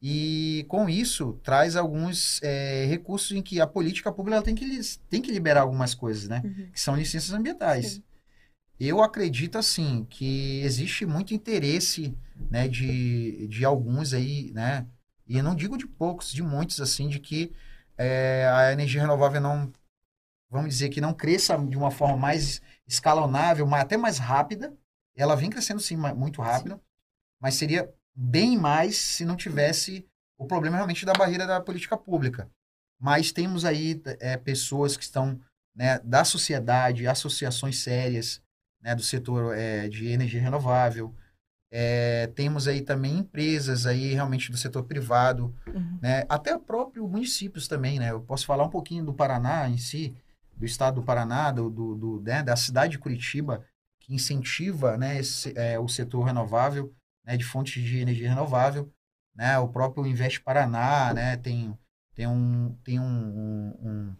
[0.02, 5.22] E com isso, traz alguns é, recursos em que a política pública tem, que, tem
[5.22, 6.42] que liberar algumas coisas, né?
[6.44, 6.68] Uhum.
[6.70, 7.92] Que são licenças ambientais.
[7.92, 8.02] Sim.
[8.78, 12.14] Eu acredito, assim, que existe muito interesse
[12.50, 14.86] né, de, de alguns aí, né?
[15.26, 17.54] E não digo de poucos, de muitos, assim, de que
[17.96, 19.72] é, a energia renovável não,
[20.56, 24.74] vamos dizer, que não cresça de uma forma mais escalonável, mas até mais rápida.
[25.14, 26.80] Ela vem crescendo, sim, muito rápido, sim.
[27.40, 30.06] mas seria bem mais se não tivesse
[30.38, 32.50] o problema realmente da barreira da política pública.
[33.00, 35.40] Mas temos aí é, pessoas que estão
[35.74, 38.42] né, da sociedade, associações sérias
[38.82, 41.14] né, do setor é, de energia renovável,
[41.70, 45.98] é, temos aí também empresas aí realmente do setor privado, uhum.
[46.00, 46.24] né?
[46.28, 48.12] até próprios municípios também, né?
[48.12, 50.14] Eu posso falar um pouquinho do Paraná em si,
[50.56, 52.42] do estado do Paraná, do, do, né?
[52.42, 53.64] da cidade de Curitiba,
[54.00, 55.18] que incentiva né?
[55.18, 57.36] Esse, é, o setor renovável, né?
[57.36, 58.92] de fontes de energia renovável,
[59.34, 59.58] né?
[59.58, 61.36] O próprio Investe Paraná, né?
[61.36, 61.76] Tem,
[62.14, 64.16] tem, um, tem um, um,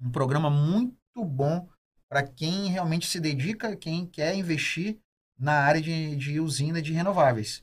[0.00, 1.68] um programa muito bom
[2.08, 4.98] para quem realmente se dedica, quem quer investir
[5.38, 7.62] na área de, de usina de renováveis.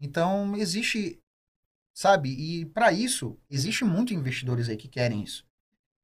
[0.00, 1.20] Então, existe,
[1.92, 2.30] sabe?
[2.30, 5.46] E para isso, existe muitos investidores aí que querem isso.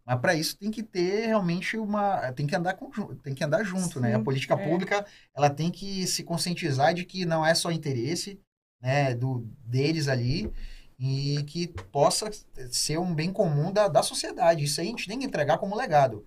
[0.07, 3.64] Mas para isso tem que ter realmente uma, tem que andar com, tem que andar
[3.64, 4.14] junto, Sim, né?
[4.14, 4.69] A política é.
[4.69, 8.40] pública, ela tem que se conscientizar de que não é só interesse,
[8.81, 10.53] né, do deles ali
[10.99, 12.31] e que possa
[12.71, 14.64] ser um bem comum da, da sociedade.
[14.64, 16.25] Isso aí a gente tem que entregar como legado.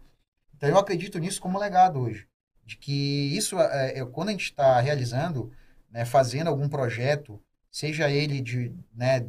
[0.55, 2.27] Então eu acredito nisso como legado hoje
[2.69, 5.51] de que isso, é, é quando a gente está realizando,
[5.89, 9.25] né, fazendo algum projeto, seja ele de, né,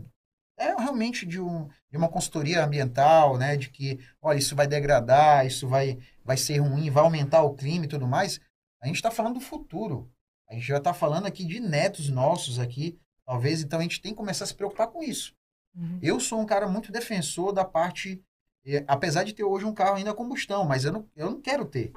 [0.60, 3.56] é realmente de, um, de uma consultoria ambiental, né?
[3.56, 7.86] De que, olha, isso vai degradar, isso vai, vai ser ruim, vai aumentar o clima
[7.86, 8.38] e tudo mais.
[8.82, 10.10] A gente está falando do futuro.
[10.48, 13.62] A gente já está falando aqui de netos nossos aqui, talvez.
[13.62, 15.34] Então a gente tem que começar a se preocupar com isso.
[15.74, 15.98] Uhum.
[16.02, 18.22] Eu sou um cara muito defensor da parte,
[18.66, 21.40] eh, apesar de ter hoje um carro ainda a combustão, mas eu não, eu não
[21.40, 21.92] quero ter.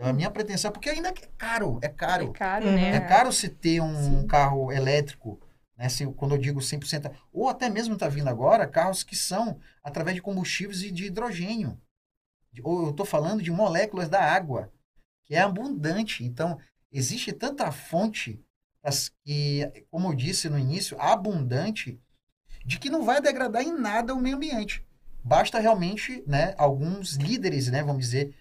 [0.00, 2.30] A minha pretensão, porque ainda é caro, é caro.
[2.30, 2.96] É caro, né?
[2.96, 4.26] É caro se ter um Sim.
[4.26, 5.38] carro elétrico,
[5.80, 5.88] né?
[5.88, 10.14] Se, quando eu digo 100%, ou até mesmo está vindo agora carros que são através
[10.14, 11.80] de combustíveis e de hidrogênio.
[12.62, 14.70] Ou eu estou falando de moléculas da água,
[15.24, 16.22] que é abundante.
[16.22, 16.58] Então,
[16.92, 18.44] existe tanta fonte,
[19.24, 21.98] que, como eu disse no início, abundante,
[22.62, 24.84] de que não vai degradar em nada o meio ambiente.
[25.24, 28.34] Basta realmente né, alguns líderes, né, vamos dizer,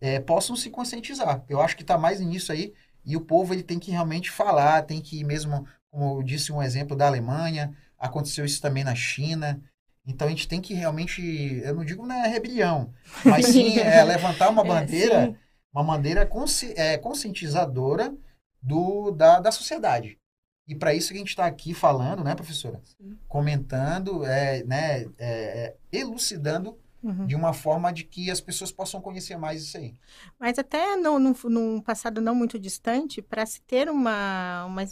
[0.00, 1.44] é, possam se conscientizar.
[1.48, 2.72] Eu acho que está mais nisso aí,
[3.04, 6.62] e o povo ele tem que realmente falar, tem que mesmo, como eu disse um
[6.62, 9.60] exemplo da Alemanha, aconteceu isso também na China.
[10.06, 12.92] Então a gente tem que realmente, eu não digo na rebelião,
[13.24, 15.34] mas sim é, levantar uma é, bandeira, é,
[15.72, 18.14] uma bandeira consci, é, conscientizadora
[18.62, 20.18] do, da, da sociedade.
[20.66, 22.80] E para isso que a gente está aqui falando, né, professora?
[22.84, 23.18] Sim.
[23.26, 27.26] Comentando, é, né, é, é, elucidando Uhum.
[27.26, 29.94] de uma forma de que as pessoas possam conhecer mais isso aí.
[30.38, 34.84] Mas até no, no, num passado não muito distante, para se ter uma, uma,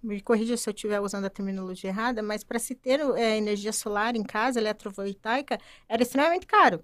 [0.00, 3.72] Me corrija se eu estiver usando a terminologia errada, mas para se ter é, energia
[3.72, 6.82] solar em casa, eletrovoltaica, era extremamente caro.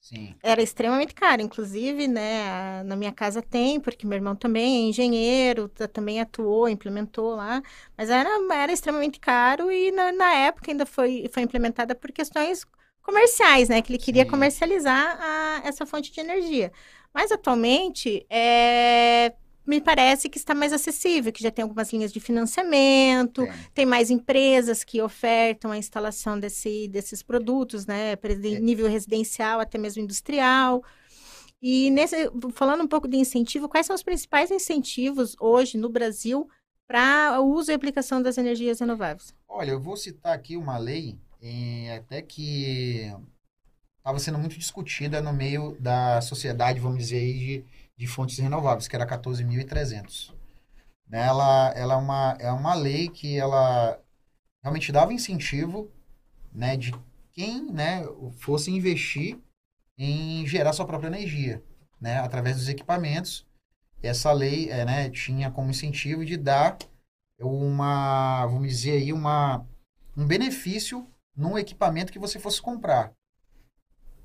[0.00, 0.34] Sim.
[0.42, 5.68] Era extremamente caro, inclusive, né, na minha casa tem, porque meu irmão também é engenheiro,
[5.92, 7.60] também atuou, implementou lá,
[7.96, 12.64] mas era, era extremamente caro e na, na época ainda foi, foi implementada por questões
[13.08, 14.30] comerciais, né, que ele queria Sim.
[14.30, 16.70] comercializar a, essa fonte de energia.
[17.14, 19.32] Mas atualmente, é,
[19.66, 23.54] me parece que está mais acessível, que já tem algumas linhas de financiamento, é.
[23.72, 28.60] tem mais empresas que ofertam a instalação desse, desses produtos, né, é.
[28.60, 30.84] nível residencial, até mesmo industrial.
[31.62, 36.46] E nesse, falando um pouco de incentivo, quais são os principais incentivos hoje no Brasil
[36.86, 39.34] para o uso e aplicação das energias renováveis?
[39.48, 43.12] Olha, eu vou citar aqui uma lei é, até que
[43.98, 47.64] estava sendo muito discutida no meio da sociedade, vamos dizer aí, de
[47.98, 50.32] de fontes renováveis, que era 14.300.
[51.10, 54.00] Ela, ela é, uma, é uma lei que ela
[54.62, 55.90] realmente dava incentivo
[56.52, 56.94] né, de
[57.32, 58.04] quem né,
[58.38, 59.38] fosse investir
[59.98, 61.62] em gerar sua própria energia,
[62.00, 63.44] né, através dos equipamentos.
[64.00, 66.78] Essa lei é, né, tinha como incentivo de dar
[67.40, 69.66] uma, vamos dizer aí, uma,
[70.16, 71.04] um benefício
[71.38, 73.12] num equipamento que você fosse comprar.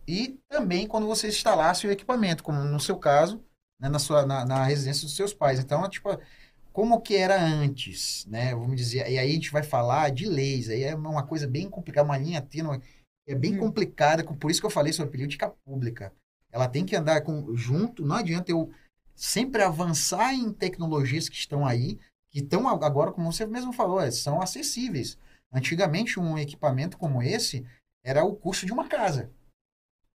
[0.08, 3.41] E também quando você instalasse o equipamento, como no seu caso,
[3.80, 5.60] né, na, sua, na, na, residência dos seus pais.
[5.60, 6.10] Então, tipo,
[6.73, 8.54] como que era antes, né?
[8.56, 11.69] Vamos dizer, e aí a gente vai falar de leis, aí é uma coisa bem
[11.69, 12.82] complicada, uma linha tênue,
[13.28, 13.60] é bem hum.
[13.60, 16.12] complicada, por isso que eu falei sobre política pública.
[16.52, 18.71] Ela tem que andar com, junto, não adianta eu
[19.15, 21.99] sempre avançar em tecnologias que estão aí,
[22.30, 25.17] que estão agora, como você mesmo falou, é, são acessíveis.
[25.54, 27.66] Antigamente, um equipamento como esse
[28.04, 29.32] era o custo de uma casa.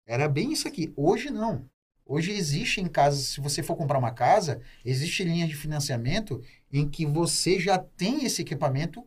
[0.07, 0.93] Era bem isso aqui.
[0.95, 1.69] Hoje, não.
[2.05, 6.87] Hoje existe em casas, se você for comprar uma casa, existe linha de financiamento em
[6.87, 9.03] que você já tem esse equipamento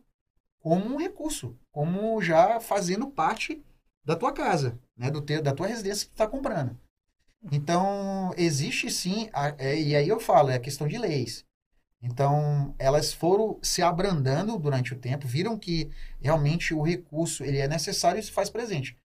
[0.59, 3.63] como um recurso, como já fazendo parte
[4.03, 6.77] da tua casa, né, do teu, da tua residência que tu está comprando.
[7.51, 11.45] Então, existe sim, a, é, e aí eu falo, é a questão de leis.
[12.01, 17.67] Então, elas foram se abrandando durante o tempo, viram que realmente o recurso ele é
[17.67, 18.97] necessário e se faz presente.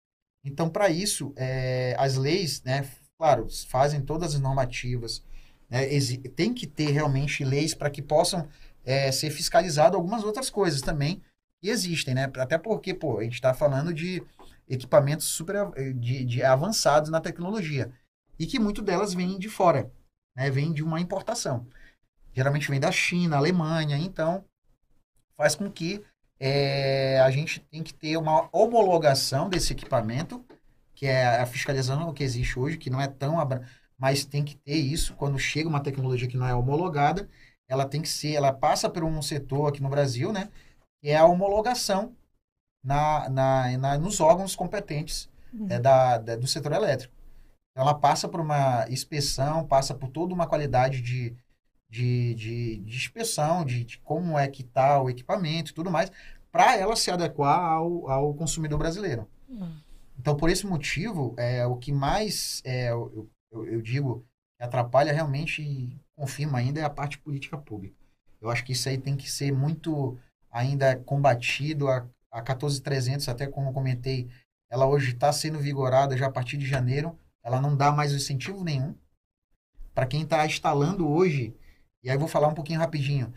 [0.44, 2.82] Então, para isso, é, as leis né,
[3.18, 5.22] Claro, fazem todas as normativas,
[5.70, 5.86] né?
[6.34, 8.48] tem que ter realmente leis para que possam
[8.84, 11.22] é, ser fiscalizado algumas outras coisas também
[11.62, 12.30] que existem, né?
[12.36, 14.22] Até porque, pô, a gente está falando de
[14.68, 17.90] equipamentos super de, de, avançados na tecnologia
[18.38, 19.90] e que muito delas vêm de fora,
[20.36, 20.50] né?
[20.50, 21.66] Vem de uma importação.
[22.34, 24.44] Geralmente vem da China, Alemanha, então
[25.36, 26.04] faz com que
[26.38, 30.44] é, a gente tem que ter uma homologação desse equipamento
[30.94, 33.36] que é a fiscalização que existe hoje, que não é tão
[33.98, 37.28] mas tem que ter isso quando chega uma tecnologia que não é homologada,
[37.68, 40.50] ela tem que ser, ela passa por um setor aqui no Brasil, né,
[41.00, 42.14] que é a homologação
[42.82, 45.66] na, na, na nos órgãos competentes uhum.
[45.70, 47.14] é, da, da, do setor elétrico.
[47.70, 51.36] Então, ela passa por uma inspeção, passa por toda uma qualidade de,
[51.94, 56.10] de, de, de inspeção, de, de como é que está o equipamento e tudo mais,
[56.50, 59.28] para ela se adequar ao, ao consumidor brasileiro.
[59.48, 59.76] Uhum.
[60.18, 64.26] Então, por esse motivo, é, o que mais é, eu, eu, eu digo
[64.58, 67.94] atrapalha realmente e confirma ainda é a parte política pública.
[68.40, 70.18] Eu acho que isso aí tem que ser muito
[70.50, 74.28] ainda combatido, a, a 14300, até como comentei,
[74.68, 78.64] ela hoje está sendo vigorada já a partir de janeiro, ela não dá mais incentivo
[78.64, 78.96] nenhum.
[79.94, 81.54] Para quem está instalando hoje,
[82.04, 83.32] e aí eu vou falar um pouquinho rapidinho.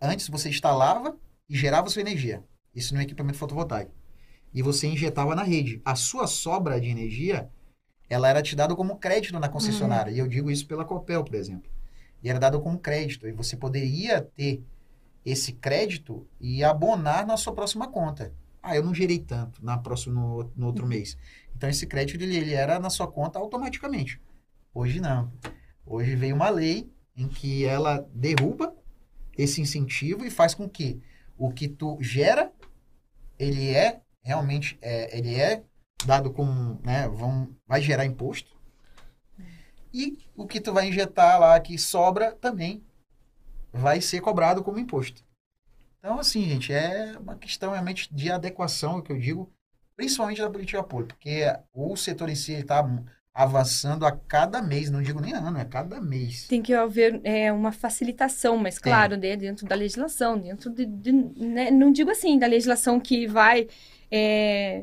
[0.00, 1.14] Antes você instalava
[1.46, 2.42] e gerava sua energia.
[2.74, 3.92] Isso no equipamento fotovoltaico.
[4.52, 5.82] E você injetava na rede.
[5.84, 7.50] A sua sobra de energia,
[8.08, 10.10] ela era te dada como crédito na concessionária.
[10.10, 10.16] Uhum.
[10.16, 11.70] E eu digo isso pela Copel, por exemplo.
[12.22, 13.28] E era dado como crédito.
[13.28, 14.64] E você poderia ter
[15.22, 18.32] esse crédito e abonar na sua próxima conta.
[18.62, 20.88] Ah, eu não gerei tanto na próxima, no, no outro uhum.
[20.88, 21.14] mês.
[21.54, 24.18] Então, esse crédito ele, ele era na sua conta automaticamente.
[24.72, 25.30] Hoje não.
[25.84, 28.74] Hoje veio uma lei em que ela derruba
[29.36, 31.02] esse incentivo e faz com que
[31.36, 32.52] o que tu gera,
[33.38, 35.64] ele é realmente, é, ele é
[36.06, 38.56] dado como, né, vão, vai gerar imposto.
[39.92, 42.84] E o que tu vai injetar lá que sobra também
[43.72, 45.24] vai ser cobrado como imposto.
[45.98, 49.52] Então, assim, gente, é uma questão realmente de adequação, que eu digo,
[49.96, 52.84] principalmente da política pública, porque o setor em si está
[53.38, 56.48] avançando a cada mês, não digo nem ano, é cada mês.
[56.48, 61.12] Tem que haver é, uma facilitação, mas claro, né, dentro da legislação, dentro de, de
[61.12, 63.68] né, não digo assim, da legislação que vai
[64.10, 64.82] é,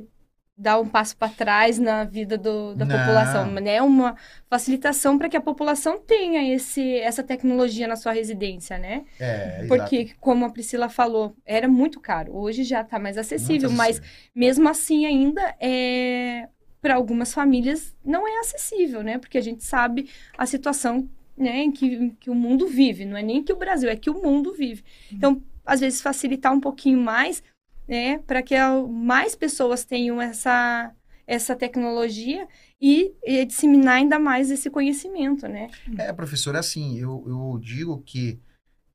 [0.57, 2.97] dar um passo para trás na vida do, da Não.
[2.97, 3.81] população, né?
[3.81, 4.15] Uma
[4.49, 9.03] facilitação para que a população tenha esse, essa tecnologia na sua residência, né?
[9.19, 10.19] É, Porque, exato.
[10.21, 12.33] como a Priscila falou, era muito caro.
[12.33, 14.01] Hoje já está mais acessível, mas
[14.33, 16.47] mesmo assim ainda é
[16.85, 19.17] para algumas famílias não é acessível, né?
[19.17, 20.07] Porque a gente sabe
[20.37, 23.05] a situação né, em que, que o mundo vive.
[23.05, 24.83] Não é nem que o Brasil, é que o mundo vive.
[25.09, 25.17] Uhum.
[25.17, 27.41] Então, às vezes, facilitar um pouquinho mais
[27.87, 28.53] né, para que
[28.87, 30.93] mais pessoas tenham essa,
[31.25, 32.47] essa tecnologia
[32.79, 35.71] e, e, disseminar ainda mais esse conhecimento, né?
[35.97, 38.39] É, professora, assim, eu, eu digo que,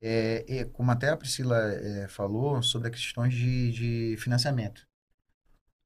[0.00, 4.88] é, é, como até a Priscila é, falou, sobre as questões de, de financiamento.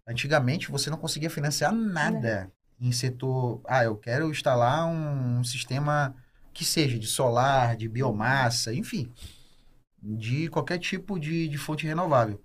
[0.07, 3.61] Antigamente, você não conseguia financiar nada em setor...
[3.67, 6.15] Ah, eu quero instalar um, um sistema
[6.53, 9.13] que seja de solar, de biomassa, enfim,
[10.03, 12.41] de qualquer tipo de, de fonte renovável.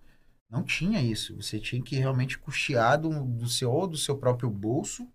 [0.49, 1.36] Não tinha isso.
[1.36, 5.07] Você tinha que realmente custear do, do seu, ou do seu próprio bolso,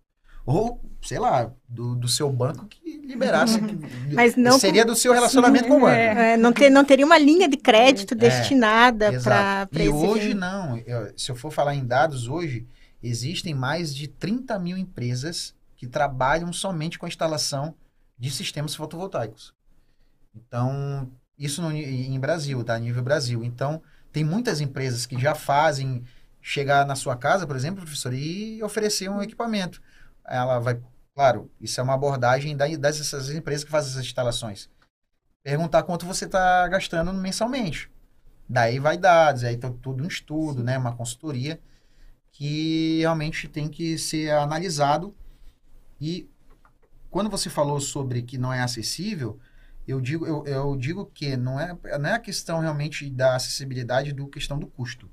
[0.45, 3.59] ou, sei lá, do, do seu banco que liberasse.
[3.59, 3.79] Uhum.
[4.13, 4.89] Mas não seria com...
[4.89, 5.91] do seu relacionamento Sim, com o banco.
[5.91, 10.33] É, não, ter, não teria uma linha de crédito é, destinada para E hoje fim.
[10.33, 10.77] não.
[10.85, 12.67] Eu, se eu for falar em dados, hoje
[13.01, 17.75] existem mais de 30 mil empresas que trabalham somente com a instalação
[18.17, 19.53] de sistemas fotovoltaicos.
[20.35, 22.77] Então, isso no, em Brasil, tá?
[22.77, 23.43] Nível Brasil.
[23.43, 23.81] Então,
[24.11, 26.03] tem muitas empresas que já fazem
[26.41, 29.81] chegar na sua casa, por exemplo, professor, e oferecer um equipamento.
[30.27, 30.81] Ela vai,
[31.13, 34.69] claro, isso é uma abordagem dessas empresas que fazem essas instalações.
[35.43, 37.91] Perguntar quanto você está gastando mensalmente.
[38.47, 41.59] Daí vai dados, aí tá tudo um estudo, né, uma consultoria
[42.31, 45.15] que realmente tem que ser analisado.
[45.99, 46.29] E
[47.09, 49.39] quando você falou sobre que não é acessível,
[49.87, 54.11] eu digo, eu, eu digo que não é, não é a questão realmente da acessibilidade
[54.11, 55.09] do questão do custo,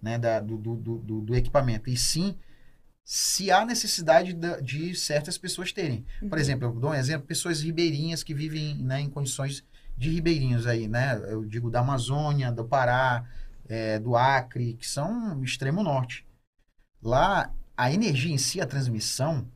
[0.00, 2.36] né, da, do, do, do, do equipamento, e sim
[3.04, 4.32] se há necessidade
[4.62, 6.06] de, certas pessoas terem.
[6.20, 6.28] Uhum.
[6.28, 9.64] Por exemplo, eu dou um exemplo, pessoas ribeirinhas que vivem né, em condições
[9.96, 11.20] de ribeirinhos aí, né?
[11.28, 13.24] Eu digo da Amazônia, do Pará,
[13.68, 16.26] é, do Acre, que são extremo norte.
[17.02, 19.50] Lá, a energia em si, a transmissão,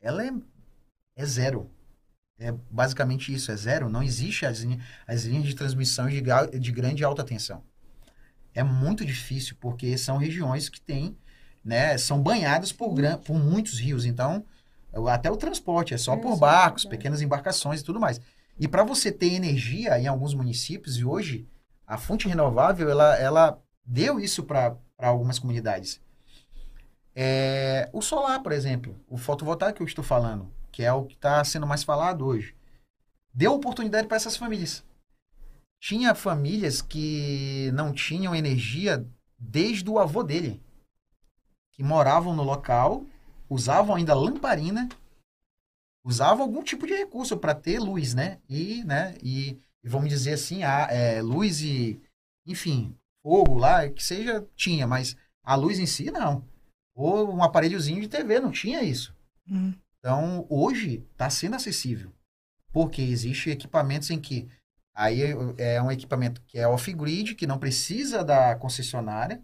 [0.00, 0.32] ela é,
[1.16, 1.70] é zero.
[2.38, 3.88] É basicamente isso, é zero.
[3.88, 4.66] Não existe as,
[5.06, 6.22] as linhas de transmissão de,
[6.58, 7.62] de grande e alta tensão.
[8.52, 11.16] É muito difícil, porque são regiões que têm,
[11.64, 14.04] né, são banhadas por, gran, por muitos rios.
[14.04, 14.44] Então,
[15.08, 18.20] até o transporte é só por barcos, pequenas embarcações e tudo mais.
[18.58, 21.48] E para você ter energia em alguns municípios, e hoje
[21.86, 26.00] a fonte renovável, ela, ela deu isso para algumas comunidades.
[27.14, 31.14] É, o solar, por exemplo, o fotovoltaico que eu estou falando, que é o que
[31.14, 32.54] está sendo mais falado hoje,
[33.32, 34.84] deu oportunidade para essas famílias.
[35.80, 39.04] Tinha famílias que não tinham energia
[39.38, 40.62] desde o avô dele,
[41.80, 43.06] que moravam no local,
[43.48, 44.86] usavam ainda lamparina,
[46.04, 48.38] usavam algum tipo de recurso para ter luz, né?
[48.46, 49.16] E, né?
[49.22, 51.98] E, e vamos dizer assim, a, é, luz e,
[52.46, 56.44] enfim, fogo lá, que seja, tinha, mas a luz em si, não.
[56.94, 59.16] Ou um aparelhozinho de TV, não tinha isso.
[59.50, 59.72] Hum.
[59.98, 62.12] Então, hoje está sendo acessível.
[62.70, 64.50] Porque existe equipamentos em que
[64.94, 65.22] aí
[65.56, 69.42] é um equipamento que é off-grid, que não precisa da concessionária,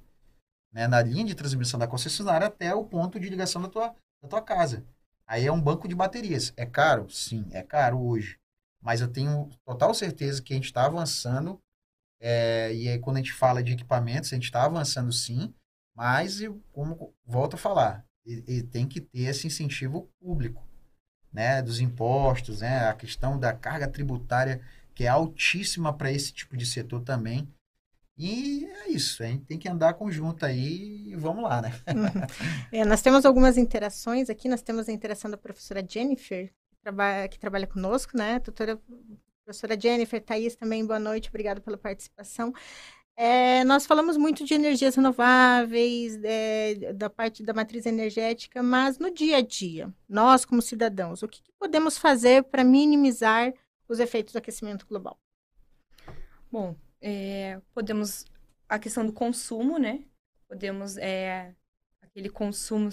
[0.76, 4.28] né, na linha de transmissão da concessionária até o ponto de ligação da tua, da
[4.28, 4.84] tua casa.
[5.26, 6.52] Aí é um banco de baterias.
[6.54, 7.08] É caro?
[7.08, 8.38] Sim, é caro hoje.
[8.82, 11.58] Mas eu tenho total certeza que a gente está avançando.
[12.20, 15.54] É, e aí, quando a gente fala de equipamentos, a gente está avançando sim.
[15.94, 20.62] Mas, como volto a falar, ele tem que ter esse incentivo público,
[21.32, 24.60] né, dos impostos, né, a questão da carga tributária
[24.94, 27.48] que é altíssima para esse tipo de setor também.
[28.18, 31.70] E é isso, a gente tem que andar conjunto aí e vamos lá, né?
[32.72, 37.28] é, nós temos algumas interações aqui, nós temos a interação da professora Jennifer, que trabalha,
[37.28, 38.38] que trabalha conosco, né?
[38.38, 38.80] Doutora
[39.44, 42.54] professora Jennifer, Thaís também, boa noite, obrigada pela participação.
[43.18, 49.10] É, nós falamos muito de energias renováveis, é, da parte da matriz energética, mas no
[49.10, 53.52] dia a dia, nós como cidadãos, o que, que podemos fazer para minimizar
[53.88, 55.18] os efeitos do aquecimento global?
[56.50, 58.24] Bom, é, podemos
[58.68, 60.04] a questão do consumo, né?
[60.48, 61.54] Podemos é,
[62.02, 62.90] aquele consumo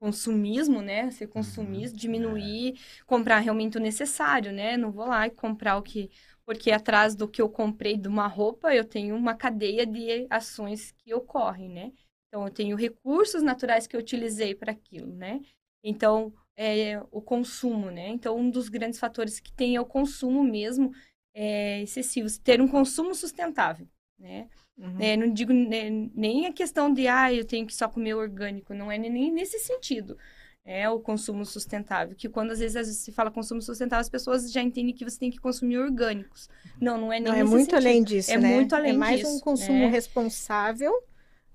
[0.00, 1.12] consumismo, né?
[1.12, 3.04] Ser consumista, uhum, diminuir, é.
[3.06, 4.76] comprar realmente o necessário, né?
[4.76, 6.10] Não vou lá e comprar o que
[6.44, 10.92] porque atrás do que eu comprei de uma roupa, eu tenho uma cadeia de ações
[10.98, 11.92] que ocorrem, né?
[12.28, 15.40] Então, eu tenho recursos naturais que eu utilizei para aquilo, né?
[15.84, 18.08] Então, é o consumo, né?
[18.08, 20.90] Então, um dos grandes fatores que tem é o consumo mesmo
[21.34, 22.28] é, excessivo.
[22.42, 23.86] Ter um consumo sustentável,
[24.18, 24.48] né?
[24.76, 24.96] Uhum.
[24.98, 28.74] É, não digo né, nem a questão de, ah, eu tenho que só comer orgânico.
[28.74, 30.16] Não é nem nesse sentido
[30.64, 32.14] é o consumo sustentável.
[32.16, 35.04] Que quando às vezes, às vezes se fala consumo sustentável, as pessoas já entendem que
[35.04, 36.48] você tem que consumir orgânicos.
[36.80, 37.76] Não, não é nem Não, é muito sentido.
[37.76, 38.54] além disso, é né?
[38.54, 39.88] muito além é mais disso, um consumo é.
[39.88, 40.92] responsável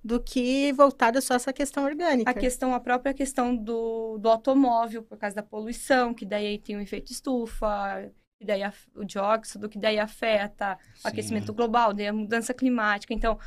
[0.04, 2.30] do que voltado só essa questão orgânica.
[2.30, 6.76] A questão, a própria questão do, do automóvel, por causa da poluição, que daí tem
[6.76, 8.10] o um efeito estufa,
[8.40, 8.62] que daí
[8.96, 11.02] o dióxido, que daí afeta Sim.
[11.04, 13.14] o aquecimento global, daí a mudança climática.
[13.14, 13.40] Então,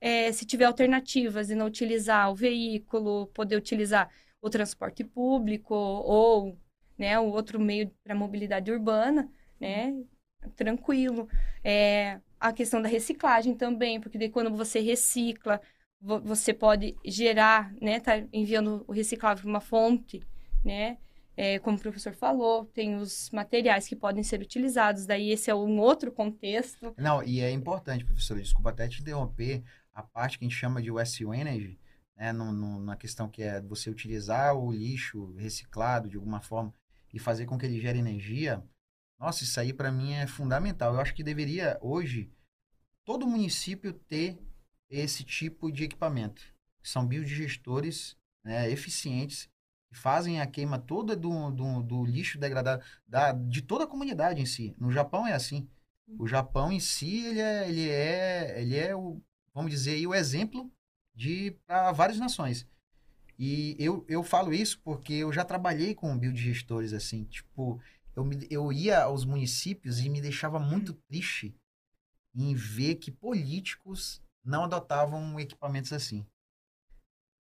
[0.00, 6.56] é, se tiver alternativas e não utilizar o veículo, poder utilizar o transporte público ou
[6.96, 9.30] né, o outro meio para mobilidade urbana,
[9.60, 9.94] né,
[10.56, 11.28] tranquilo.
[11.62, 15.60] É, a questão da reciclagem também, porque daí quando você recicla,
[16.00, 20.22] você pode gerar, né, tá enviando o reciclável para uma fonte,
[20.64, 20.98] né,
[21.40, 25.54] é, como o professor falou, tem os materiais que podem ser utilizados, daí esse é
[25.54, 26.92] um outro contexto.
[26.98, 29.62] Não, e é importante, professor, desculpa até te interromper,
[29.94, 31.78] a parte que a gente chama de West Energy,
[32.16, 36.74] né, no, no, na questão que é você utilizar o lixo reciclado de alguma forma
[37.14, 38.60] e fazer com que ele gere energia,
[39.16, 40.94] nossa, isso aí para mim é fundamental.
[40.94, 42.32] Eu acho que deveria hoje
[43.04, 44.40] todo município ter
[44.90, 46.42] esse tipo de equipamento.
[46.82, 49.48] São biodigestores né, eficientes
[49.92, 54.46] fazem a queima toda do, do, do lixo degradado da, de toda a comunidade em
[54.46, 54.74] si.
[54.78, 55.68] No Japão é assim.
[56.18, 59.20] O Japão em si ele é, ele é, ele é o,
[59.52, 60.70] vamos dizer, o exemplo
[61.14, 62.66] de para várias nações.
[63.38, 67.80] E eu, eu falo isso porque eu já trabalhei com biodigestores assim, tipo,
[68.16, 71.54] eu, me, eu ia aos municípios e me deixava muito triste
[72.34, 76.26] em ver que políticos não adotavam equipamentos assim.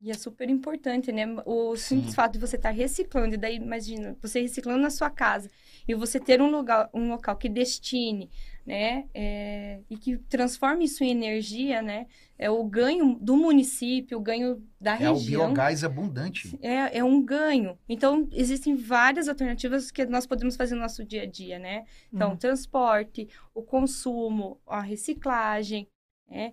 [0.01, 1.24] E é super importante, né?
[1.47, 5.09] O simples fato de você estar tá reciclando, e daí, imagina, você reciclando na sua
[5.09, 5.51] casa,
[5.88, 8.30] e você ter um lugar, um local que destine,
[8.66, 9.07] né?
[9.14, 12.07] É, e que transforme isso em energia, né?
[12.38, 15.14] É o ganho do município, o ganho da é região.
[15.14, 16.59] É o biogás abundante.
[16.61, 17.78] É, é um ganho.
[17.88, 21.86] Então, existem várias alternativas que nós podemos fazer no nosso dia a dia, né?
[22.12, 22.36] Então, uhum.
[22.36, 25.88] transporte, o consumo, a reciclagem,
[26.28, 26.53] né?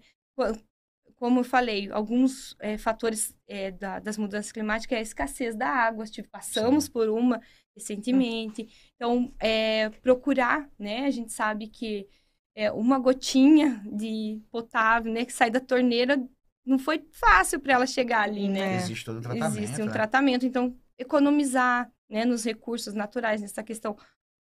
[1.24, 5.70] Como eu falei, alguns é, fatores é, da, das mudanças climáticas é a escassez da
[5.70, 6.04] água.
[6.04, 6.92] Tipo, passamos Sim.
[6.92, 7.40] por uma
[7.74, 8.68] recentemente.
[8.98, 11.06] Então, é, procurar, né?
[11.06, 12.10] A gente sabe que
[12.54, 16.22] é, uma gotinha de potável, né, que sai da torneira,
[16.66, 18.76] não foi fácil para ela chegar ali, né?
[18.76, 19.58] Existe todo um tratamento.
[19.58, 19.92] Existe um é.
[19.94, 20.46] tratamento.
[20.46, 23.96] Então, economizar, né, nos recursos naturais, nessa questão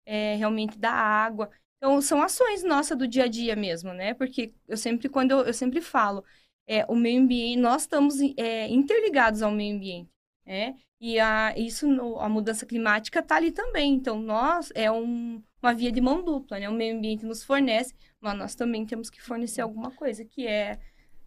[0.04, 1.48] é, realmente da água.
[1.76, 4.14] Então, são ações nossas do dia a dia mesmo, né?
[4.14, 6.24] Porque eu sempre, quando eu, eu sempre falo,
[6.66, 10.10] é, o meio ambiente, nós estamos é, interligados ao meio ambiente,
[10.46, 10.74] né?
[11.00, 13.94] E a, isso, no, a mudança climática está ali também.
[13.94, 16.68] Então, nós, é um, uma via de mão dupla, né?
[16.68, 20.78] O meio ambiente nos fornece, mas nós também temos que fornecer alguma coisa, que é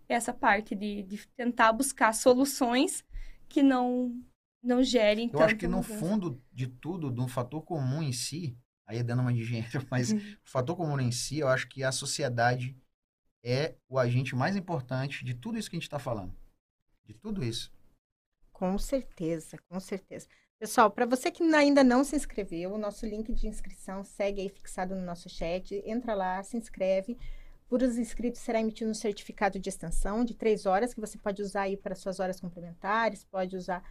[0.08, 3.04] essa parte de, de tentar buscar soluções
[3.50, 4.18] que não,
[4.64, 5.98] não gerem Eu acho que no mudança.
[5.98, 8.58] fundo de tudo, de um fator comum em si,
[8.88, 10.18] aí é dando uma de engenheiro, mas uhum.
[10.18, 12.78] o fator comum em si, eu acho que a sociedade
[13.46, 16.36] é o agente mais importante de tudo isso que a gente está falando.
[17.06, 17.72] De tudo isso.
[18.52, 20.28] Com certeza, com certeza.
[20.58, 24.50] Pessoal, para você que ainda não se inscreveu, o nosso link de inscrição segue aí
[24.50, 25.76] fixado no nosso chat.
[25.86, 27.18] Entra lá, se inscreve.
[27.68, 31.42] Por os inscritos será emitido um certificado de extensão de três horas, que você pode
[31.42, 33.84] usar aí para suas horas complementares, pode usar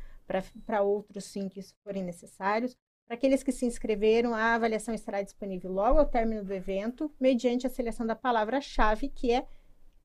[0.67, 2.77] para outros sim que forem necessários.
[3.07, 7.67] Para aqueles que se inscreveram, a avaliação estará disponível logo ao término do evento, mediante
[7.67, 9.45] a seleção da palavra-chave, que é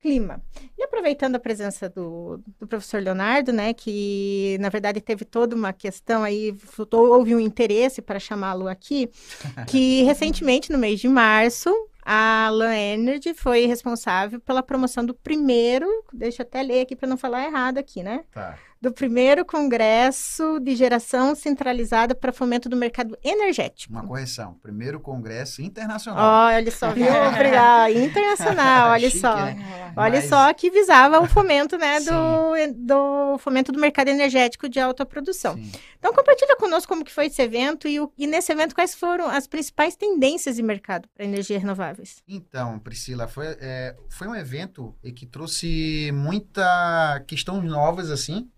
[0.00, 0.42] clima.
[0.78, 5.72] E aproveitando a presença do, do professor Leonardo, né, que na verdade teve toda uma
[5.72, 6.54] questão aí,
[6.92, 9.10] houve um interesse para chamá-lo aqui,
[9.68, 11.70] que recentemente, no mês de março,
[12.02, 17.08] a Lan Energy foi responsável pela promoção do primeiro, deixa eu até ler aqui para
[17.08, 18.24] não falar errado aqui, né?
[18.32, 23.92] Tá do primeiro Congresso de Geração Centralizada para Fomento do Mercado Energético.
[23.92, 24.54] Uma correção.
[24.62, 26.46] Primeiro Congresso Internacional.
[26.46, 27.04] olha só, viu?
[27.28, 27.92] Obrigado.
[27.92, 29.36] Internacional, olha Chique, só.
[29.36, 29.92] Né?
[29.94, 30.28] Olha Mas...
[30.30, 35.56] só que visava o fomento, né, do, do fomento do mercado energético de alta produção.
[35.56, 35.72] Sim.
[35.98, 39.28] Então, compartilha conosco como que foi esse evento e, o, e nesse evento quais foram
[39.28, 42.22] as principais tendências de mercado para energias renováveis.
[42.26, 48.48] Então, Priscila, foi, é, foi um evento que trouxe muita questões novas, assim,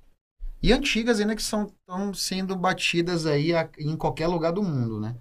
[0.62, 1.72] e antigas ainda que estão
[2.14, 5.16] sendo batidas aí a, em qualquer lugar do mundo, né?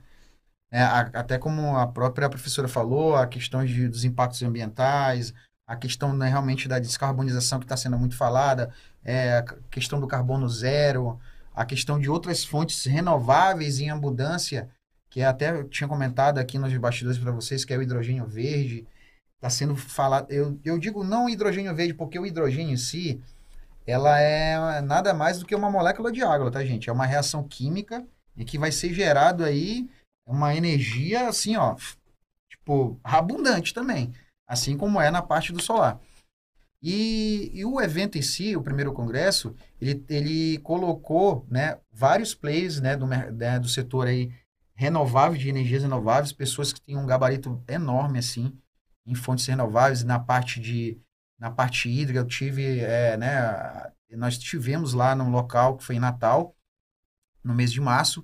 [0.72, 5.34] É, a, até como a própria professora falou, a questão de, dos impactos ambientais,
[5.68, 8.74] a questão né, realmente da descarbonização que está sendo muito falada,
[9.04, 11.20] é, a questão do carbono zero,
[11.54, 14.70] a questão de outras fontes renováveis em abundância,
[15.10, 18.88] que até eu tinha comentado aqui nos bastidores para vocês, que é o hidrogênio verde,
[19.36, 23.22] está sendo falado, eu, eu digo não hidrogênio verde, porque o hidrogênio em si,
[23.86, 26.90] ela é nada mais do que uma molécula de água, tá, gente?
[26.90, 28.06] É uma reação química
[28.36, 29.90] e que vai ser gerado aí
[30.26, 31.76] uma energia assim, ó,
[32.50, 34.14] tipo, abundante também,
[34.48, 36.00] assim como é na parte do solar.
[36.82, 42.82] E, e, o evento em si, o primeiro congresso, ele, ele colocou né, vários players
[42.82, 44.32] né, do, né, do setor aí
[44.74, 48.58] renovável, de energias renováveis, pessoas que têm um gabarito enorme assim
[49.06, 50.98] em fontes renováveis, na parte de
[51.42, 56.00] na parte hídrica, eu tive, é, né, nós tivemos lá num local que foi em
[56.00, 56.56] Natal,
[57.44, 58.24] no mês de março,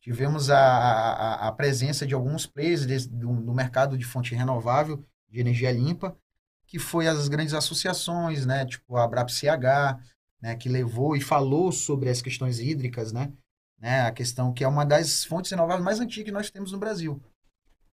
[0.00, 5.38] tivemos a, a, a presença de alguns players do, do, mercado de fonte renovável, de
[5.38, 6.18] energia limpa,
[6.66, 10.00] que foi as grandes associações, né, tipo a BRAPCH,
[10.42, 13.32] né, que levou e falou sobre as questões hídricas, né,
[13.78, 16.78] né, a questão que é uma das fontes renováveis mais antigas que nós temos no
[16.78, 17.22] Brasil.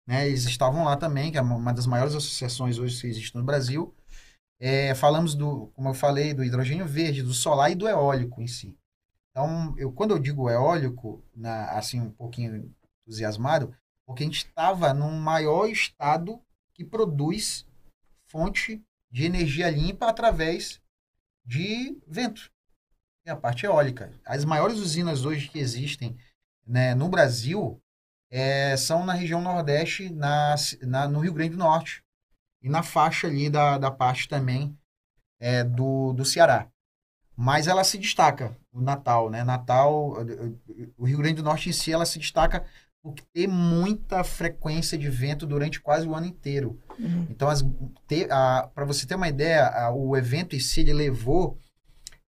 [0.08, 3.44] Né, eles estavam lá também, que é uma das maiores associações hoje que existe no
[3.44, 3.94] Brasil,
[4.64, 8.46] é, falamos do, como eu falei, do hidrogênio verde, do solar e do eólico em
[8.48, 8.78] si.
[9.32, 12.72] Então, eu, quando eu digo eólico, na, assim, um pouquinho
[13.04, 16.40] entusiasmado, porque a gente estava num maior estado
[16.76, 17.66] que produz
[18.28, 20.80] fonte de energia limpa através
[21.44, 22.52] de vento.
[23.26, 24.14] E a parte eólica.
[24.24, 26.16] As maiores usinas hoje que existem
[26.68, 27.82] né, no Brasil
[28.30, 30.54] é, são na região Nordeste, na,
[30.84, 32.04] na, no Rio Grande do Norte
[32.62, 34.78] e na faixa ali da, da parte também
[35.40, 36.68] é, do, do Ceará.
[37.36, 39.44] Mas ela se destaca, o Natal, né?
[39.44, 40.14] Natal,
[40.98, 42.66] o Rio Grande do Norte em si, ela se destaca
[43.02, 46.80] por ter muita frequência de vento durante quase o ano inteiro.
[47.00, 47.26] Uhum.
[47.30, 47.50] Então,
[48.76, 51.58] para você ter uma ideia, a, o evento em si, ele levou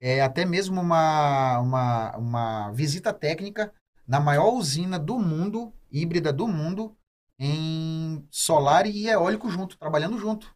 [0.02, 3.72] é, até mesmo uma, uma, uma visita técnica
[4.08, 6.96] na maior usina do mundo, híbrida do mundo,
[7.40, 10.54] em solar e eólico junto, trabalhando junto.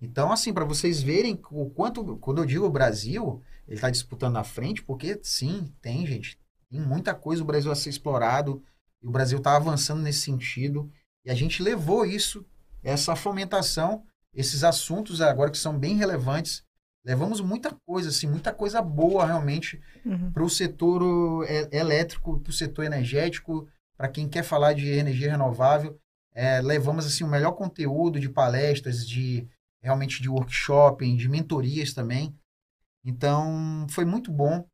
[0.00, 4.34] Então, assim, para vocês verem o quanto, quando eu digo o Brasil, ele está disputando
[4.34, 6.38] na frente, porque sim, tem, gente.
[6.70, 8.62] Tem muita coisa o Brasil a ser explorado,
[9.02, 10.90] e o Brasil está avançando nesse sentido.
[11.24, 12.44] E a gente levou isso,
[12.82, 14.04] essa fomentação,
[14.34, 16.62] esses assuntos agora que são bem relevantes.
[17.04, 20.30] Levamos muita coisa, assim, muita coisa boa realmente uhum.
[20.32, 23.66] para o setor é, elétrico, para o setor energético,
[24.00, 26.00] para quem quer falar de energia renovável.
[26.32, 29.46] É, levamos assim o melhor conteúdo de palestras, de
[29.82, 32.34] realmente de workshop, de mentorias também.
[33.04, 34.66] Então, foi muito bom.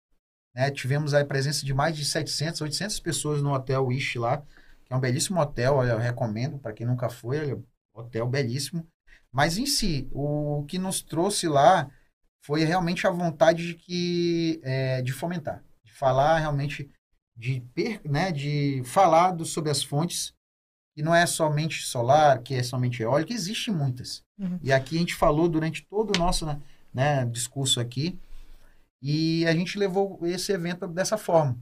[0.55, 0.70] Né?
[0.70, 4.45] Tivemos a presença de mais de 700, 800 pessoas no Hotel Wish lá,
[4.85, 7.61] que é um belíssimo hotel, eu recomendo para quem nunca foi, olha,
[7.93, 8.87] hotel belíssimo.
[9.33, 11.91] Mas em si, o que nos trouxe lá
[12.45, 16.89] foi realmente a vontade de que é, de fomentar, de falar realmente
[17.37, 17.62] de,
[18.05, 20.34] né, de falar do, sobre as fontes,
[20.95, 24.24] que não é somente solar, que é somente eólica, existem muitas.
[24.39, 24.59] Uhum.
[24.62, 26.47] E aqui a gente falou durante todo o nosso
[26.93, 28.18] né, discurso aqui,
[29.03, 31.59] e a gente levou esse evento dessa forma.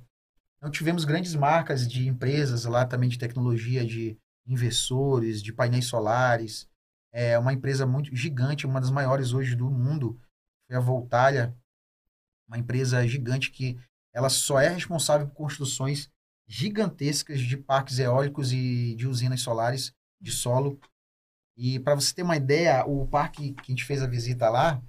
[0.56, 4.16] Então tivemos grandes marcas de empresas lá também de tecnologia, de
[4.46, 6.68] inversores, de painéis solares.
[7.12, 10.18] É uma empresa muito gigante, uma das maiores hoje do mundo,
[10.66, 11.54] foi a Voltalia,
[12.48, 13.78] uma empresa gigante que
[14.14, 16.08] ela só é responsável por construções
[16.46, 20.80] gigantescas de parques eólicos e de usinas solares de solo.
[21.56, 24.80] E para você ter uma ideia, o parque que a gente fez a visita lá,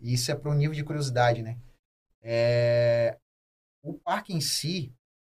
[0.00, 1.58] isso é para um nível de curiosidade, né?
[2.22, 3.18] É,
[3.82, 4.92] o parque em si,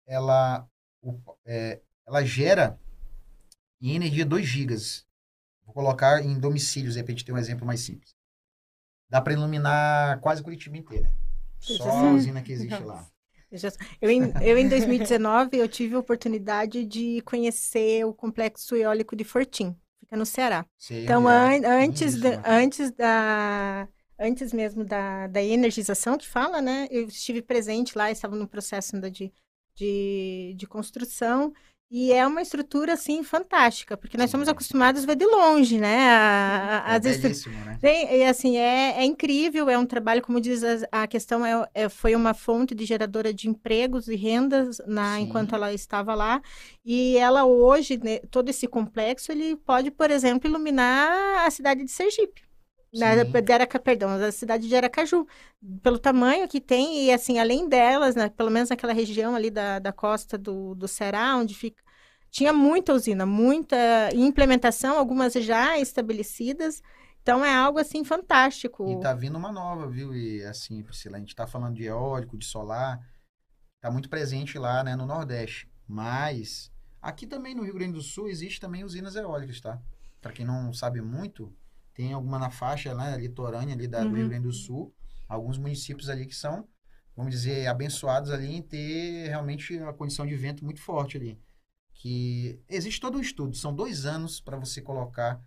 [0.05, 0.65] ela,
[1.01, 2.79] o, é, ela gera
[3.81, 5.05] em energia 2 gigas.
[5.65, 8.15] Vou colocar em domicílios, de repente ter um exemplo mais simples.
[9.09, 11.11] dá para iluminar quase Curitiba inteira.
[11.59, 13.05] Só a usina que existe lá.
[14.01, 19.23] Eu em, eu, em 2019, eu tive a oportunidade de conhecer o complexo eólico de
[19.23, 20.65] Fortim, fica no Ceará.
[20.77, 21.57] Sei, Então, é.
[21.57, 23.87] an antes, Isso, da, antes da
[24.19, 26.87] antes mesmo da, da energização que fala, né?
[26.89, 29.31] Eu estive presente lá, estava no processo ainda de,
[29.75, 31.53] de, de construção.
[31.89, 36.09] E é uma estrutura, assim, fantástica, porque nós somos acostumados a ver de longe, né?
[36.09, 37.77] A, a, É as estru- né?
[37.79, 41.65] Tem, e assim, é, é incrível, é um trabalho, como diz a, a questão, é,
[41.73, 45.21] é- foi uma fonte de geradora de empregos e rendas na, Sim.
[45.23, 46.41] enquanto ela estava lá.
[46.85, 51.91] E ela hoje, né, todo esse complexo, ele pode, por exemplo, iluminar a cidade de
[51.91, 52.46] Sergipe.
[52.93, 55.27] Na, de Araca, perdão, a cidade de Aracaju,
[55.81, 59.79] pelo tamanho que tem, e assim, além delas, né, pelo menos naquela região ali da,
[59.79, 61.83] da costa do, do Ceará, onde fica,
[62.31, 63.75] tinha muita usina, muita
[64.13, 66.81] em implementação, algumas já estabelecidas,
[67.21, 68.89] então é algo assim fantástico.
[68.89, 70.15] E tá vindo uma nova, viu?
[70.15, 72.99] E assim, Priscila, a gente tá falando de eólico, de solar,
[73.81, 75.69] tá muito presente lá, né, no Nordeste.
[75.85, 76.71] Mas
[77.01, 79.81] aqui também no Rio Grande do Sul existe também usinas eólicas, tá?
[80.21, 81.53] Para quem não sabe muito,
[81.97, 84.15] tem alguma na faixa, né, litorânea ali da, do Uhum.
[84.15, 84.95] Rio Grande do Sul,
[85.27, 86.67] alguns municípios ali que são,
[87.15, 91.39] vamos dizer, abençoados ali em ter realmente a condição de vento muito forte ali.
[91.95, 95.41] Que existe todo um estudo, são dois anos para você colocar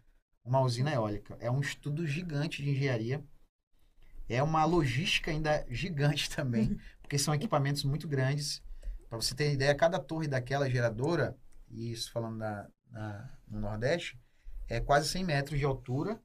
[0.45, 1.37] uma usina eólica.
[1.41, 3.25] É um estudo gigante de engenharia.
[4.29, 8.63] É uma logística ainda gigante também, porque são equipamentos muito grandes.
[9.09, 11.37] Para você ter ideia, cada torre daquela geradora,
[11.71, 14.19] e isso falando na, na- no Nordeste,
[14.69, 16.21] é quase 100 metros de altura,